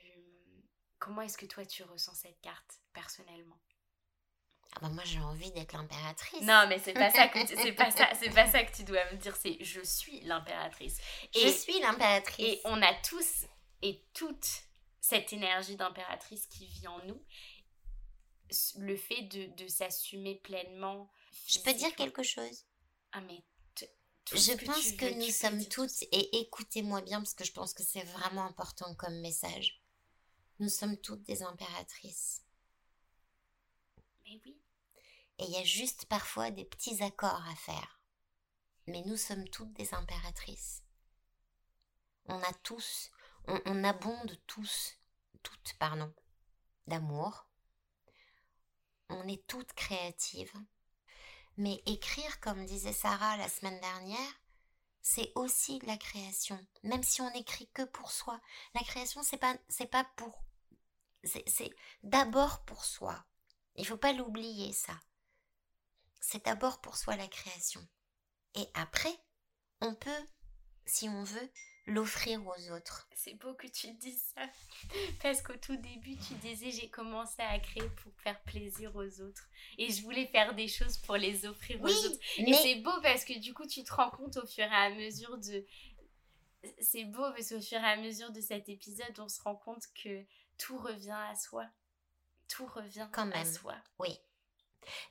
[1.00, 3.58] comment est-ce que toi tu ressens cette carte personnellement?
[4.76, 6.42] Ah bah moi j'ai envie d'être l'impératrice.
[6.42, 9.04] Non mais c'est pas ça que c'est pas ça c'est pas ça que tu dois
[9.12, 10.98] me dire c'est je suis l'impératrice.
[11.34, 12.46] Je suis l'impératrice.
[12.46, 13.46] Et on a tous
[13.82, 14.46] et toute
[15.00, 17.20] cette énergie d'impératrice qui vit en nous.
[18.78, 21.10] Le fait de, de s'assumer pleinement.
[21.46, 22.64] Je peux dire quelque chose?
[23.12, 23.42] Ah mais
[24.32, 28.04] je pense que nous sommes toutes, et écoutez-moi bien parce que je pense que c'est
[28.04, 29.82] vraiment important comme message.
[30.60, 32.42] Nous sommes toutes des impératrices.
[34.30, 34.62] Mais oui.
[35.38, 38.00] Et il y a juste parfois des petits accords à faire.
[38.86, 40.84] Mais nous sommes toutes des impératrices.
[42.26, 43.10] On a tous,
[43.48, 44.94] on, abonde tous,
[45.42, 46.14] toutes, pardon,
[46.86, 47.48] d'amour.
[49.08, 50.54] On est toutes créatives.
[51.56, 54.40] Mais écrire, comme disait Sarah la semaine dernière,
[55.02, 56.64] c'est aussi de la création.
[56.84, 58.40] Même si on n'écrit que pour soi.
[58.74, 60.44] La création, c'est pas, c'est pas pour,
[61.24, 61.74] c'est
[62.04, 63.26] d'abord pour soi.
[63.76, 64.98] Il faut pas l'oublier, ça.
[66.20, 67.86] C'est d'abord pour soi la création.
[68.54, 69.14] Et après,
[69.80, 70.26] on peut,
[70.84, 71.50] si on veut,
[71.86, 73.08] l'offrir aux autres.
[73.14, 74.42] C'est beau que tu dises ça.
[75.22, 79.48] Parce qu'au tout début, tu disais j'ai commencé à créer pour faire plaisir aux autres.
[79.78, 82.20] Et je voulais faire des choses pour les offrir aux autres.
[82.38, 84.90] Et c'est beau parce que du coup, tu te rends compte au fur et à
[84.90, 85.64] mesure de.
[86.80, 89.84] C'est beau parce qu'au fur et à mesure de cet épisode, on se rend compte
[90.02, 90.24] que
[90.58, 91.66] tout revient à soi.
[92.50, 93.46] Tout revient Quand même.
[93.46, 93.74] à soi.
[93.98, 94.18] Oui.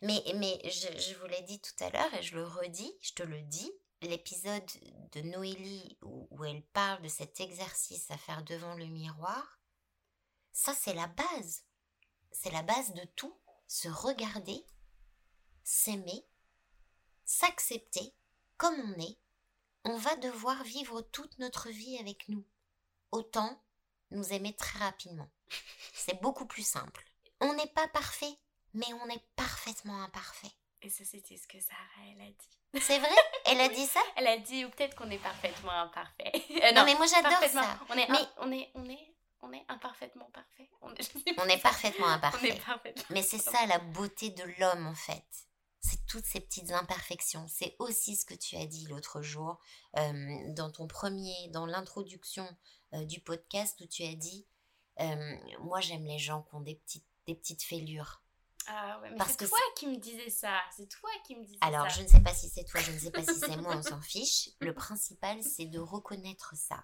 [0.02, 3.14] Mais, mais je, je vous l'ai dit tout à l'heure et je le redis, je
[3.14, 3.72] te le dis,
[4.02, 4.70] l'épisode
[5.12, 9.60] de Noélie où, elle parle de cet exercice à faire devant le miroir,
[10.52, 11.64] ça c'est la base.
[12.32, 13.36] C'est la base de tout.
[13.68, 14.66] Se regarder,
[15.64, 16.26] s'aimer,
[17.26, 18.16] s'accepter
[18.58, 19.20] comme on est.
[19.86, 22.46] On va devoir vivre toute notre vie avec nous.
[23.12, 23.62] Autant
[24.12, 25.30] nous aimer très rapidement.
[25.94, 27.09] C'est beaucoup plus simple.
[27.42, 28.38] On n'est pas parfait,
[28.74, 30.52] mais on est parfaitement imparfait.
[30.82, 32.60] Et ça, c'était ce que Sarah, elle a dit.
[32.82, 33.10] C'est vrai?
[33.46, 34.00] Elle a dit ça?
[34.16, 36.32] Elle a dit, ou peut-être qu'on est parfaitement imparfait.
[36.36, 37.80] Euh, non, mais moi j'adore ça.
[37.90, 38.20] On est, mais...
[38.38, 40.70] on est, on est, on est imparfaitement parfait.
[40.82, 40.94] On
[41.48, 42.60] est, parfaitement imparfait.
[43.10, 45.26] Mais c'est ça la beauté de l'homme en fait.
[45.80, 47.46] C'est toutes ces petites imperfections.
[47.48, 49.60] C'est aussi ce que tu as dit l'autre jour
[49.98, 52.48] euh, dans ton premier, dans l'introduction
[52.94, 54.46] euh, du podcast où tu as dit,
[55.62, 58.24] moi j'aime les gens qui ont des petites, des petites fêlures.
[58.68, 60.60] Ah ouais, mais c'est toi qui me disais ça.
[60.76, 61.86] C'est toi qui me disais Alors, ça.
[61.86, 63.76] Alors, je ne sais pas si c'est toi, je ne sais pas si c'est moi,
[63.78, 64.50] on s'en fiche.
[64.62, 66.84] Le principal, c'est de reconnaître ça.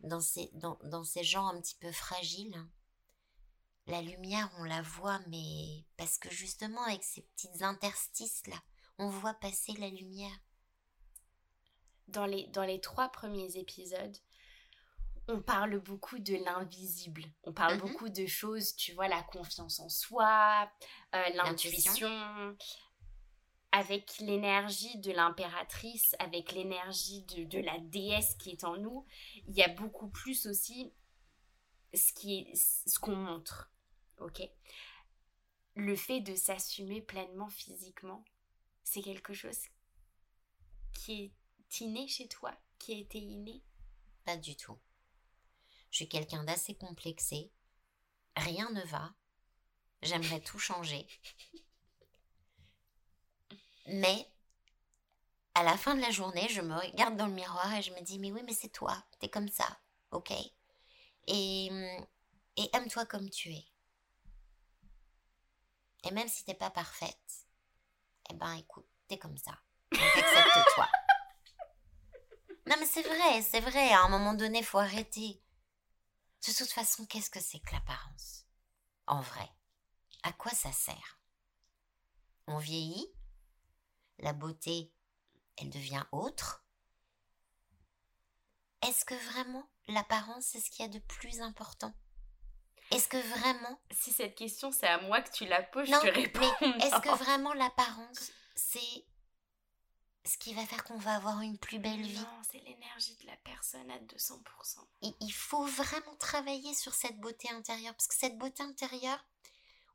[0.00, 2.56] Dans ces, dans, dans ces gens un petit peu fragiles,
[3.86, 8.56] la lumière, on la voit, mais parce que justement, avec ces petites interstices-là,
[8.98, 10.36] on voit passer la lumière.
[12.08, 14.16] Dans les, dans les trois premiers épisodes,
[15.28, 17.24] on parle beaucoup de l'invisible.
[17.44, 17.80] On parle mhm.
[17.80, 20.70] beaucoup de choses, tu vois, la confiance en soi,
[21.14, 22.56] euh, l'intuition,
[23.72, 29.06] avec l'énergie de l'impératrice, avec l'énergie de, la déesse qui est en nous.
[29.48, 30.92] Il y a beaucoup plus aussi
[31.94, 33.72] ce qui est ce qu'on montre.
[34.18, 34.42] Ok?
[35.76, 38.24] Le fait de s'assumer pleinement physiquement,
[38.84, 39.58] c'est quelque chose
[40.92, 43.62] qui est inné chez toi, qui a été inné?
[44.24, 44.78] Pas du tout.
[45.94, 47.52] Je suis quelqu'un d'assez complexé.
[48.34, 49.14] Rien ne va.
[50.02, 51.06] J'aimerais tout changer.
[53.86, 54.28] Mais
[55.54, 58.00] à la fin de la journée, je me regarde dans le miroir et je me
[58.00, 59.68] dis mais oui, mais c'est toi, t'es comme ça,
[60.10, 60.32] ok
[61.28, 61.66] Et,
[62.56, 63.64] et aime-toi comme tu es.
[66.02, 67.46] Et même si t'es pas parfaite,
[68.30, 69.56] eh ben écoute, t'es comme ça.
[69.92, 70.88] accepte-toi.
[72.66, 75.43] Non mais c'est vrai, c'est vrai, à un moment donné, faut arrêter.
[76.46, 78.44] De toute façon, qu'est-ce que c'est que l'apparence?
[79.06, 79.48] En vrai,
[80.22, 81.18] à quoi ça sert?
[82.46, 83.10] On vieillit,
[84.18, 84.92] la beauté,
[85.56, 86.64] elle devient autre?
[88.82, 91.94] Est-ce que vraiment l'apparence, c'est ce qu'il y a de plus important?
[92.90, 93.80] Est-ce que vraiment...
[93.90, 96.76] Si cette question, c'est à moi que tu la poses, je te réponds.
[96.80, 98.93] Est-ce que vraiment l'apparence, c'est ce
[100.44, 102.18] qui va faire qu'on va avoir une plus belle vie.
[102.18, 105.14] Non, c'est l'énergie de la personne à 200%.
[105.20, 109.24] il faut vraiment travailler sur cette beauté intérieure, parce que cette beauté intérieure,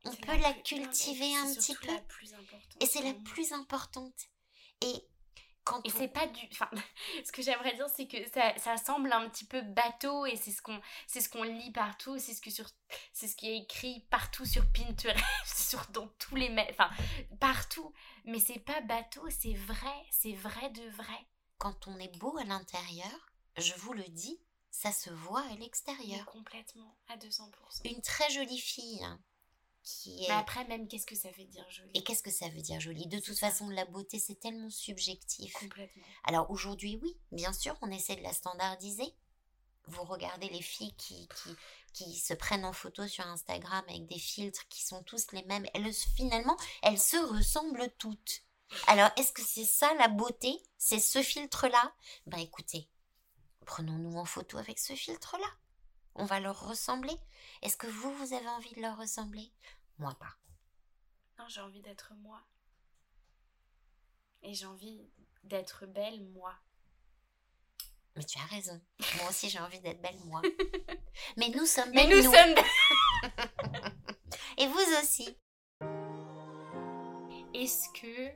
[0.04, 1.92] on peut la, cultiver un petit peu.
[2.80, 4.28] Et c'est la plus importante.
[4.80, 5.04] Et
[5.84, 6.68] et c'est pas du enfin
[7.24, 10.50] ce que j'aimerais dire c'est que ça, ça, semble un petit peu bateau et c'est
[10.50, 12.68] ce qu'on c'est ce qu'on lit partout c'est ce que sur
[13.12, 16.90] c'est ce qui est écrit partout sur Pinterest sur dans tous les enfin
[17.38, 17.92] partout.
[18.24, 21.26] Mais c'est pas bateau c'est vrai c'est vrai de vrai.
[21.58, 24.40] Quand on est beau à l'intérieur je vous le dis
[24.70, 26.24] ça se voit à l'extérieur.
[26.26, 27.50] Complètement à 200%
[27.84, 29.20] une très jolie fille hein,
[30.06, 32.80] mais après, même, qu'est-ce que ça veut dire joli Et qu'est-ce que ça veut dire
[32.80, 35.52] joli De toute façon, la beauté, c'est tellement subjectif.
[35.54, 36.02] Complètement.
[36.24, 39.14] Alors aujourd'hui, oui, bien sûr, on essaie de la standardiser.
[39.86, 41.56] Vous regardez les filles qui, qui,
[41.92, 45.66] qui se prennent en photo sur Instagram avec des filtres qui sont tous les mêmes.
[45.74, 48.42] Elles, finalement, elles se ressemblent toutes.
[48.86, 50.62] Alors, est-ce que c'est ça la beauté?
[50.78, 51.92] C'est ce filtre-là?
[52.26, 52.88] Ben écoutez,
[53.66, 55.48] prenons-nous en photo avec ce filtre-là.
[56.14, 57.16] On va leur ressembler?
[57.62, 59.52] Est-ce que vous, vous avez envie de leur ressembler?
[59.98, 60.36] Moi pas.
[61.38, 62.40] Non, j'ai envie d'être moi.
[64.42, 65.00] Et j'ai envie
[65.44, 66.54] d'être belle, moi.
[68.16, 68.80] Mais tu as raison.
[69.16, 70.42] Moi aussi, j'ai envie d'être belle, moi.
[71.36, 72.54] Mais nous sommes belles, Mais nous, sommes
[74.58, 75.36] Et vous aussi.
[77.54, 78.30] Est-ce que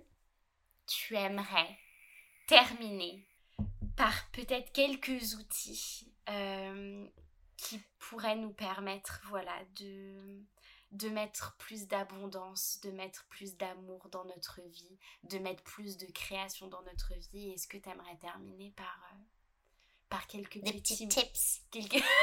[0.86, 1.78] tu aimerais
[2.46, 3.26] terminer
[3.96, 7.06] par peut-être quelques outils euh,
[7.64, 10.40] qui pourrait nous permettre voilà de
[10.92, 16.06] de mettre plus d'abondance, de mettre plus d'amour dans notre vie, de mettre plus de
[16.12, 17.50] création dans notre vie.
[17.50, 19.16] Est-ce que tu aimerais terminer par, euh,
[20.08, 21.62] par quelques Des petits, petits tips.
[21.72, 22.04] quelques-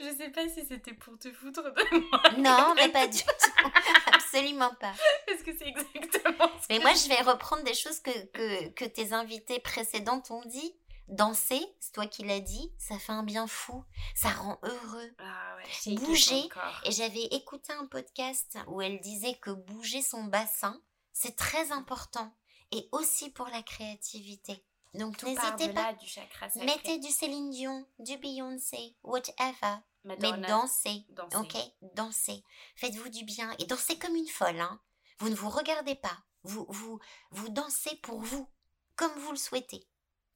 [0.00, 2.22] Je sais pas si c'était pour te foutre de moi.
[2.38, 3.70] Non, mais pas du tout.
[4.12, 4.92] Absolument pas.
[5.26, 8.10] Parce que c'est exactement ce Mais que moi, je- je vais reprendre des choses que,
[8.26, 10.74] que, que tes invités précédentes ont dit.
[11.08, 13.84] Danser, c'est toi qui l'as dit, ça fait un bien fou.
[14.14, 15.14] Ça rend heureux.
[15.18, 16.48] Ah ouais, Bouger.
[16.84, 20.80] Et j'avais écouté un podcast où elle disait que bouger son bassin,
[21.12, 22.34] c'est très important.
[22.70, 24.64] Et aussi pour la créativité.
[24.94, 25.92] Donc n'hésitez pas.
[25.92, 26.66] du chakra sacré.
[26.66, 29.78] Mettez du Céline Dion, du Beyoncé, whatever.
[30.04, 31.04] Mais dansez.
[31.10, 31.36] danser.
[31.36, 31.56] Ok,
[31.94, 32.44] dansez.
[32.76, 34.60] Faites-vous du bien et dansez comme une folle.
[34.60, 34.80] Hein.
[35.18, 36.18] Vous ne vous regardez pas.
[36.42, 36.98] Vous, vous,
[37.30, 38.48] vous dansez pour vous,
[38.96, 39.86] comme vous le souhaitez.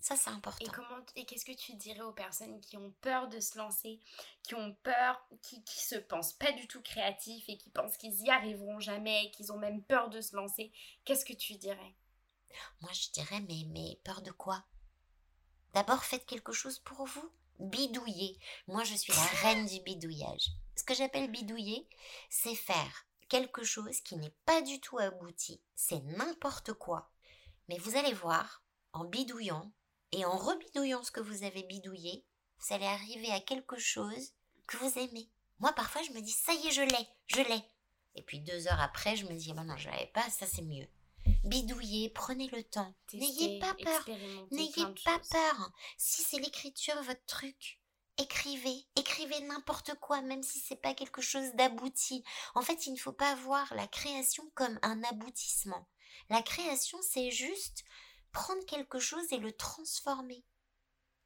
[0.00, 0.72] Ça, c'est Et important.
[0.72, 4.00] comment et qu'est-ce que tu dirais aux personnes qui ont peur de se lancer,
[4.42, 8.20] qui ont peur, qui, qui se pensent pas du tout créatifs et qui pensent qu'ils
[8.22, 10.72] y arriveront jamais, qu'ils ont même peur de se lancer?
[11.04, 11.96] Qu'est-ce que tu dirais?
[12.80, 14.64] Moi, je dirais, mais, mais peur de quoi?
[15.74, 17.30] D'abord, faites quelque chose pour vous.
[17.58, 18.38] Bidouillez.
[18.68, 20.48] Moi, je suis la reine du bidouillage.
[20.76, 21.88] Ce que j'appelle bidouiller,
[22.30, 25.60] c'est faire quelque chose qui n'est pas du tout abouti.
[25.74, 27.10] C'est n'importe quoi.
[27.68, 29.70] Mais vous allez voir, en bidouillant
[30.12, 32.24] et en rebidouillant ce que vous avez bidouillé,
[32.58, 34.32] vous allez arriver à quelque chose
[34.66, 35.30] que vous aimez.
[35.60, 37.62] Moi, parfois, je me dis, ça y est, je l'ai, je l'ai.
[38.14, 40.62] Et puis deux heures après, je me dis, bah non, je l'avais pas, ça c'est
[40.62, 40.88] mieux.
[41.44, 42.94] Bidouillez, prenez le temps.
[43.12, 44.08] N'ayez pas peur.
[44.50, 45.28] N'ayez pas choses.
[45.30, 45.72] peur.
[45.96, 47.80] Si c'est l'écriture votre truc,
[48.18, 48.86] écrivez.
[48.96, 52.24] Écrivez n'importe quoi, même si c'est pas quelque chose d'abouti.
[52.54, 55.88] En fait, il ne faut pas voir la création comme un aboutissement.
[56.30, 57.84] La création, c'est juste
[58.38, 60.44] prendre quelque chose et le transformer.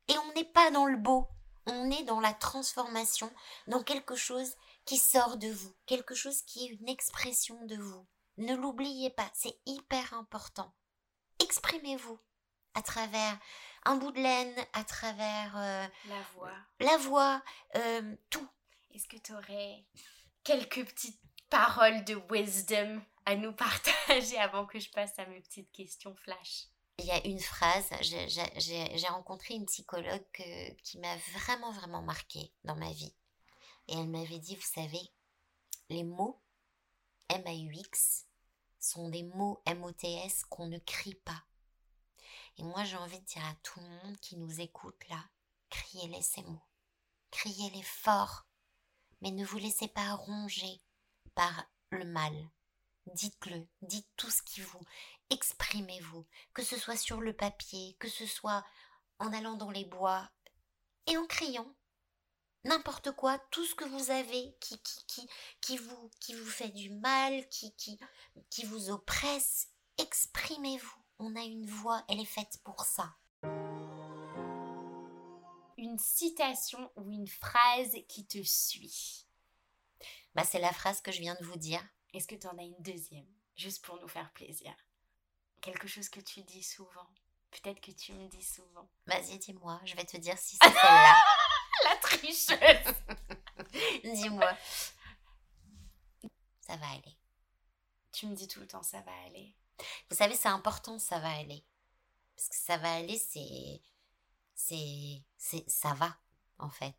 [0.08, 1.28] Et on n'est pas dans le beau,
[1.66, 3.30] on est dans la transformation,
[3.66, 4.56] dans quelque chose
[4.86, 8.06] qui sort de vous, quelque chose qui est une expression de vous.
[8.38, 10.72] Ne l'oubliez pas, c'est hyper important.
[11.38, 12.18] Exprimez-vous
[12.72, 13.38] à travers
[13.84, 16.52] un bout de laine, à travers euh, La voix.
[16.80, 17.42] la voix,
[17.76, 18.48] euh, tout.
[18.94, 19.84] Est-ce que tu aurais
[20.44, 25.70] quelques petites paroles de wisdom à nous partager avant que je passe à mes petites
[25.72, 26.71] questions flash?
[26.98, 30.24] Il y a une phrase, j'ai- rencontré une psychologue
[30.84, 33.14] qui m'a vraiment, vraiment marquée dans ma vie.
[33.88, 35.10] Et elle m'avait dit, vous savez,
[35.88, 36.40] les mots
[37.28, 38.26] M-A-U-X
[38.78, 41.44] sont des mots M-O-T-S qu'on ne crie pas.
[42.58, 45.24] Et moi, j'ai envie de dire à tout le monde qui nous écoute là,
[45.70, 46.62] criez-les ces mots.
[47.30, 48.46] Criez-les fort.
[49.20, 50.80] Mais ne vous laissez pas ronger
[51.34, 52.34] par le mal.
[53.06, 54.80] Dites-le, dites tout ce qui vous,
[55.32, 58.64] exprimez-vous, que ce soit sur le papier, que ce soit
[59.18, 60.30] en allant dans les bois
[61.06, 61.74] et en criant.
[62.64, 65.28] N'importe quoi, tout ce que vous avez qui, qui, qui,
[65.60, 65.76] qui,
[66.34, 67.98] vous, fait du mal, qui, qui,
[68.50, 69.68] qui vous oppresse,
[69.98, 71.02] exprimez-vous.
[71.18, 73.16] On a une voix, elle est faite pour ça.
[75.76, 79.26] Une citation ou une phrase qui te suit.
[80.34, 81.82] Bah, c'est la phrase que je viens de vous dire.
[82.12, 83.26] Est-ce que tu en as une deuxième?
[83.56, 84.72] Juste pour nous faire plaisir.
[85.62, 87.08] Quelque chose que tu dis souvent.
[87.50, 88.88] Peut-être que tu me dis souvent.
[89.06, 91.16] Vas-y, dis-moi, je vais te dire si c'est celle-là.
[91.84, 92.94] La tricheuse
[94.14, 94.56] dis-moi.
[96.60, 97.16] Ça va aller.
[98.12, 99.56] Tu me dis tout le temps ça va aller.
[100.10, 101.64] Vous savez, c'est important, ça va aller.
[102.36, 103.80] Parce que ça va aller, c'est.
[104.54, 105.22] C'est.
[105.36, 105.68] C'est.
[105.68, 106.16] Ça va,
[106.58, 106.96] en fait.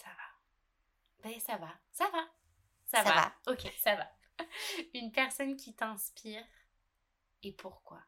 [0.00, 1.22] Ça va.
[1.22, 1.72] Ben ça va.
[1.92, 2.26] Ça va.
[2.86, 3.14] Ça, Ça va.
[3.14, 3.52] va.
[3.52, 4.10] Ok, ça va.
[4.94, 6.44] Une personne qui t'inspire
[7.42, 8.00] et pourquoi?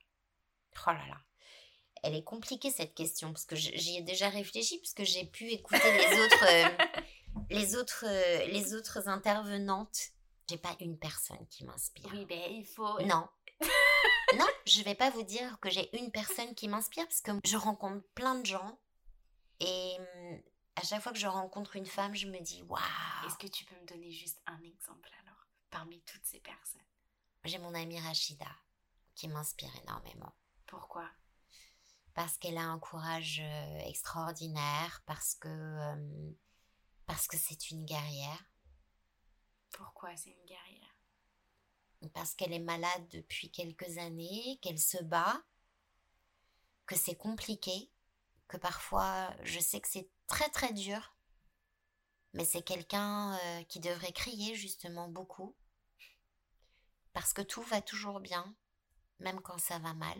[0.86, 1.20] Oh là là.
[2.02, 5.50] Elle est compliquée cette question parce que j'y ai déjà réfléchi parce que j'ai pu
[5.50, 9.98] écouter les autres euh, les autres euh, les autres intervenantes.
[10.48, 12.08] J'ai pas une personne qui m'inspire.
[12.12, 13.00] Oui, ben il faut.
[13.02, 13.28] Non.
[14.38, 17.56] non, je vais pas vous dire que j'ai une personne qui m'inspire parce que je
[17.56, 18.78] rencontre plein de gens
[19.60, 20.40] et hum,
[20.76, 22.80] à chaque fois que je rencontre une femme, je me dis waouh.
[23.26, 26.80] Est-ce que tu peux me donner juste un exemple alors Parmi toutes ces personnes?
[27.44, 28.48] J'ai mon amie Rachida
[29.14, 30.34] qui m'inspire énormément.
[30.66, 31.08] Pourquoi?
[32.14, 36.32] Parce qu'elle a un courage euh, extraordinaire, parce que euh,
[37.06, 38.44] parce que c'est une guerrière,
[39.72, 40.94] Pourquoi c'est une guerrière?
[42.14, 45.42] Parce qu'elle est malade depuis quelques années, qu'elle se bat,
[46.86, 47.90] que c'est compliqué,
[48.48, 51.16] que parfois je sais que c'est très très dur,
[52.32, 55.56] mais c'est quelqu'un euh, qui devrait crier justement beaucoup,
[57.12, 58.54] parce que tout va toujours bien,
[59.20, 60.18] même quand ça va mal.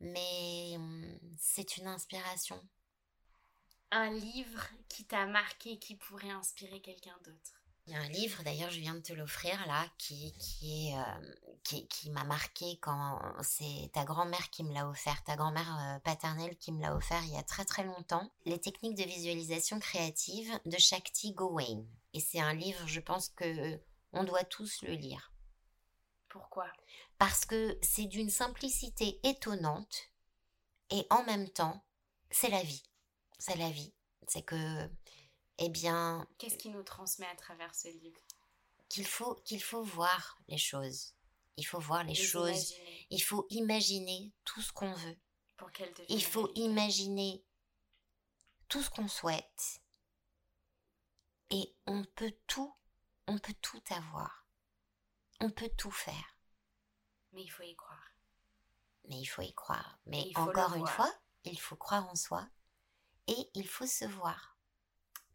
[0.00, 2.60] Mais hum, c'est une inspiration.
[3.90, 8.42] Un livre qui t'a marqué qui pourrait inspirer quelqu'un d'autre Il y a un livre,
[8.42, 12.78] d'ailleurs, je viens de te l'offrir là, qui, qui, est, euh, qui, qui m'a marqué
[12.80, 16.96] quand c'est ta grand-mère qui me l'a offert, ta grand-mère euh, paternelle qui me l'a
[16.96, 18.32] offert il y a très très longtemps.
[18.46, 21.84] Les techniques de visualisation créative de Shakti Gawain.
[22.14, 23.78] Et c'est un livre, je pense que
[24.12, 25.32] on doit tous le lire.
[26.28, 26.66] Pourquoi?
[27.22, 30.10] Parce que c'est d'une simplicité étonnante
[30.90, 31.84] et en même temps,
[32.32, 32.82] c'est la vie.
[33.38, 33.94] C'est la vie.
[34.26, 34.90] C'est que
[35.58, 36.26] eh bien...
[36.38, 38.18] Qu'est-ce qui nous transmet à travers ce livre?
[38.88, 41.14] Qu'il faut, qu'il faut voir les choses.
[41.56, 42.74] Il faut voir les, choses.
[43.10, 45.16] Il faut imaginer tout ce qu'on veut.
[45.56, 47.44] Pour qu'elle Il faut imaginer
[48.66, 49.80] tout ce qu'on souhaite.
[51.50, 52.74] Et on peut tout,
[53.28, 54.44] on peut tout avoir.
[55.38, 56.31] On peut tout faire.
[57.32, 58.12] Mais il faut y croire.
[59.08, 59.98] Mais il faut y croire.
[60.06, 61.12] Mais encore une fois,
[61.44, 62.46] il faut croire en soi
[63.26, 64.52] et il faut se voir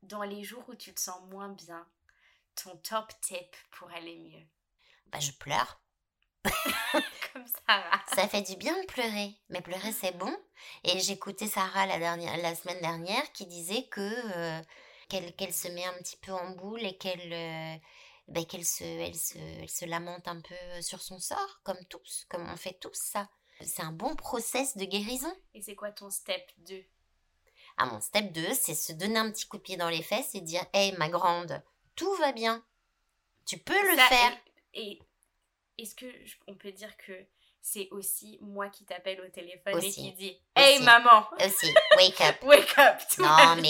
[0.03, 1.85] dans les jours où tu te sens moins bien,
[2.55, 4.45] ton top tip pour aller mieux
[5.07, 5.81] Bah, je pleure.
[7.33, 8.01] Comme Sarah.
[8.15, 10.33] Ça fait du bien de pleurer, mais pleurer c'est bon.
[10.83, 14.61] Et j'écoutais Sarah la, dernière, la semaine dernière qui disait que euh,
[15.09, 17.75] qu'elle se met un petit peu en boule et qu'elle euh,
[18.27, 22.25] ben, qu'elle se, elle se, elle se lamente un peu sur son sort, comme tous,
[22.29, 23.29] comme on fait tous ça.
[23.61, 25.33] C'est un bon process de guérison.
[25.53, 26.83] Et c'est quoi ton step 2
[27.77, 30.33] à mon step 2, c'est se donner un petit coup de pied dans les fesses
[30.33, 31.61] et dire Hey, ma grande,
[31.95, 32.63] tout va bien.
[33.45, 34.37] Tu peux le faire.
[34.73, 34.99] Et,
[35.77, 36.07] est-ce que
[36.47, 37.13] on peut dire que
[37.61, 42.35] c'est aussi moi qui t'appelle au téléphone et qui dit Hey, maman Aussi, wake up.
[42.43, 42.99] wake up.
[43.19, 43.69] non, mais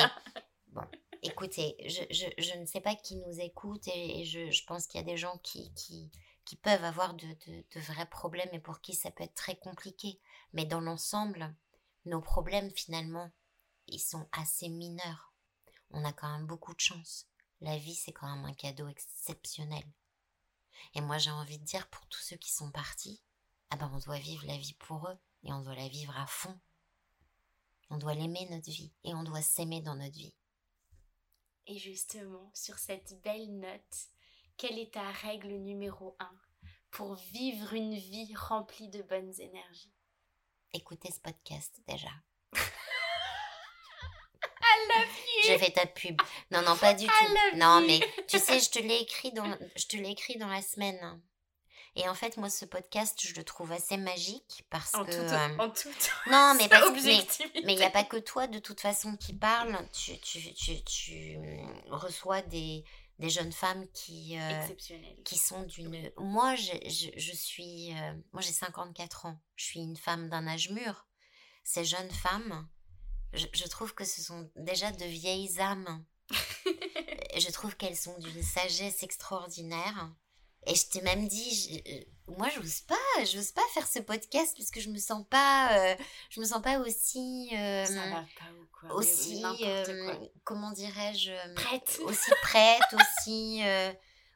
[0.67, 0.83] bon,
[1.23, 4.99] écoutez, je, je, je, ne sais pas qui nous écoute et, je, je, pense qu'il
[4.99, 6.11] y a des gens qui, qui,
[6.45, 9.57] qui peuvent avoir de, de, de vrais problèmes et pour qui ça peut être très
[9.57, 10.19] compliqué.
[10.53, 11.55] Mais dans l'ensemble,
[12.05, 13.31] nos problèmes finalement,
[13.87, 15.33] ils sont assez mineurs.
[15.91, 17.27] On a quand même beaucoup de chance.
[17.61, 19.83] La vie, c'est quand même un cadeau exceptionnel.
[20.93, 23.21] Et moi, j'ai envie de dire pour tous ceux qui sont partis,
[23.69, 26.27] ah ben, on doit vivre la vie pour eux et on doit la vivre à
[26.27, 26.57] fond.
[27.89, 30.35] On doit l'aimer notre vie et on doit s'aimer dans notre vie.
[31.69, 34.07] Et justement, sur cette belle note,
[34.55, 36.31] quelle est ta règle numéro un
[36.91, 39.93] pour vivre une vie remplie de bonnes énergies?
[40.71, 42.07] Écoutez ce podcast déjà.
[45.43, 46.21] J'ai fait ta pub.
[46.51, 47.57] Non, non, pas du tout.
[47.57, 47.99] Non, mais
[48.29, 51.21] tu sais, je te l'ai écrit dans, je te l'ai écrit dans la semaine.
[51.97, 55.11] Et en fait, moi, ce podcast, je le trouve assez magique parce en que.
[55.11, 55.89] Tout, euh, en tout.
[56.31, 57.65] Non, mais parce que.
[57.65, 59.77] Mais il n'y a pas que toi, de toute façon, qui parle.
[59.91, 61.37] Tu, tu, tu, tu
[61.89, 62.85] reçois des,
[63.19, 64.37] des jeunes femmes qui.
[64.39, 64.67] Euh,
[65.25, 66.11] qui sont d'une.
[66.17, 67.93] Moi, je, je, je suis.
[67.93, 69.39] Euh, moi, j'ai 54 ans.
[69.55, 71.07] Je suis une femme d'un âge mûr.
[71.63, 72.67] Ces jeunes femmes
[73.33, 76.03] je, trouve que ce sont déjà de vieilles âmes.
[76.31, 80.11] je trouve qu'elles sont d'une sagesse extraordinaire.
[80.67, 84.69] Et je t'ai même dit, je, moi, j'ose pas, j'ose pas faire ce podcast parce
[84.69, 85.95] que je me sens pas, euh,
[86.29, 87.85] je me sens pas aussi, euh,
[88.91, 90.13] aussi, euh,
[90.43, 93.61] comment dirais-je, prête, aussi prête, aussi,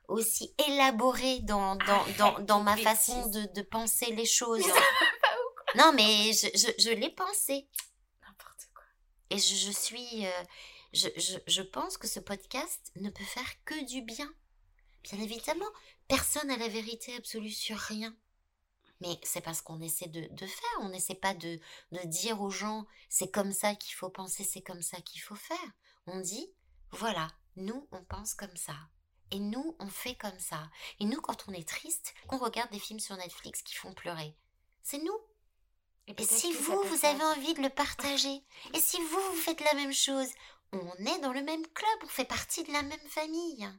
[0.07, 4.63] aussi élaborée dans dans, dans, dans ma façon de, de, penser les choses.
[5.75, 7.67] non, mais je, je, je l'ai pensé.
[9.31, 10.27] Et je, suis.
[10.27, 10.43] Euh,
[10.91, 14.29] je, je, je, pense que ce podcast ne peut faire que du bien.
[15.03, 15.71] Bien évidemment,
[16.11, 18.13] personne n'a la vérité absolue sur rien.
[18.99, 20.77] Mais c'est parce qu'on essaie de, de, faire.
[20.81, 21.57] On n'essaie pas de,
[21.93, 25.35] de dire aux gens c'est comme ça qu'il faut penser, c'est comme ça qu'il faut
[25.35, 25.71] faire.
[26.07, 26.51] On dit
[26.91, 28.75] voilà, nous on pense comme ça.
[29.31, 30.69] Et nous on fait comme ça.
[30.99, 34.35] Et nous quand on est triste, on regarde des films sur Netflix qui font pleurer.
[34.83, 35.17] C'est nous.
[36.07, 38.43] Et, si vous, vous avez envie de le partager,
[38.73, 40.27] et si vous, vous faites la même chose,
[40.73, 43.69] on est dans le même club, on fait partie de la même famille.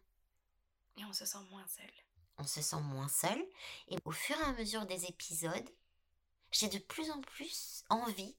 [0.96, 1.90] Et on se sent moins seul.
[2.42, 3.40] On se sent moins seul,
[3.86, 5.70] et au fur et à mesure des épisodes,
[6.50, 8.36] j'ai de plus en plus envie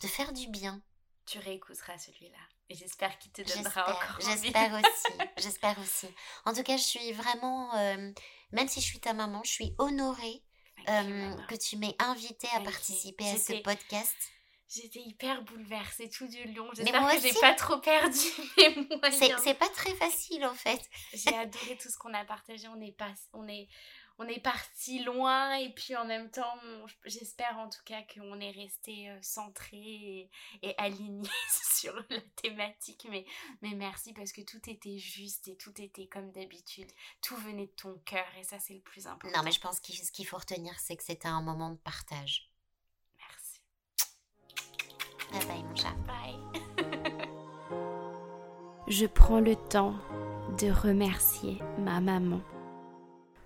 [0.00, 0.80] de faire du bien.
[1.26, 2.38] Tu réécouteras celui-là.
[2.68, 5.18] Et j'espère qu'il te donnera encore J'espère aussi.
[5.38, 6.06] j'espère aussi.
[6.44, 8.12] En tout cas, je suis vraiment, euh,
[8.52, 10.44] même si je suis ta maman, je suis honorée
[10.88, 14.16] euh, que tu m'aies invité à participer à ce podcast.
[14.74, 16.68] J'étais hyper bouleversée tout du long.
[16.74, 18.18] J'espère que j'ai pas trop perdu
[18.56, 19.40] mes moyens.
[19.44, 20.80] C'est pas très facile en fait.
[21.12, 22.68] j'ai adoré tout ce qu'on a partagé.
[22.68, 23.68] On est, pas, on est,
[24.18, 26.58] on est parti loin et puis en même temps,
[27.04, 30.30] j'espère en tout cas qu'on est resté euh, centré
[30.62, 31.28] et, aligné
[31.74, 33.06] sur la thématique.
[33.10, 33.26] Mais,
[33.60, 36.90] mais merci parce que tout était juste et tout était comme d'habitude.
[37.20, 39.36] Tout venait de ton cœur et ça, c'est le plus important.
[39.36, 41.78] Non, mais je pense que ce qu'il faut retenir, c'est que c'était un moment de
[41.78, 42.51] partage.
[45.32, 45.46] Merci.
[45.46, 45.94] Bye bye, mon chat.
[46.06, 46.36] Bye.
[48.88, 49.94] je prends le temps
[50.58, 52.40] de remercier ma maman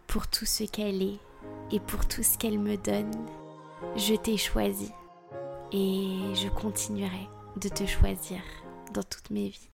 [0.07, 1.19] pour tout ce qu'elle est
[1.71, 3.27] et pour tout ce qu'elle me donne.
[3.97, 4.93] Je t'ai choisi
[5.73, 8.41] et je continuerai de te choisir
[8.93, 9.71] dans toutes mes vies.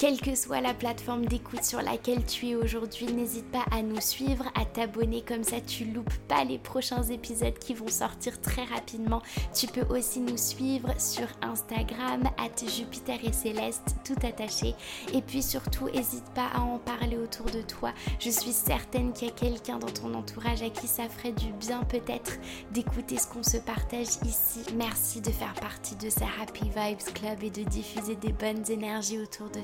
[0.00, 4.00] Quelle que soit la plateforme d'écoute sur laquelle tu es aujourd'hui, n'hésite pas à nous
[4.00, 8.64] suivre, à t'abonner comme ça tu loupes pas les prochains épisodes qui vont sortir très
[8.64, 9.20] rapidement.
[9.54, 14.74] Tu peux aussi nous suivre sur Instagram at Jupiter et Céleste tout attaché
[15.12, 17.92] et puis surtout n'hésite pas à en parler autour de toi.
[18.20, 21.52] Je suis certaine qu'il y a quelqu'un dans ton entourage à qui ça ferait du
[21.52, 22.38] bien peut-être
[22.72, 24.60] d'écouter ce qu'on se partage ici.
[24.76, 29.18] Merci de faire partie de ce Happy Vibes Club et de diffuser des bonnes énergies
[29.18, 29.60] autour de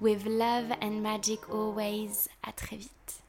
[0.00, 2.28] With love and magic always.
[2.42, 3.19] À très vite.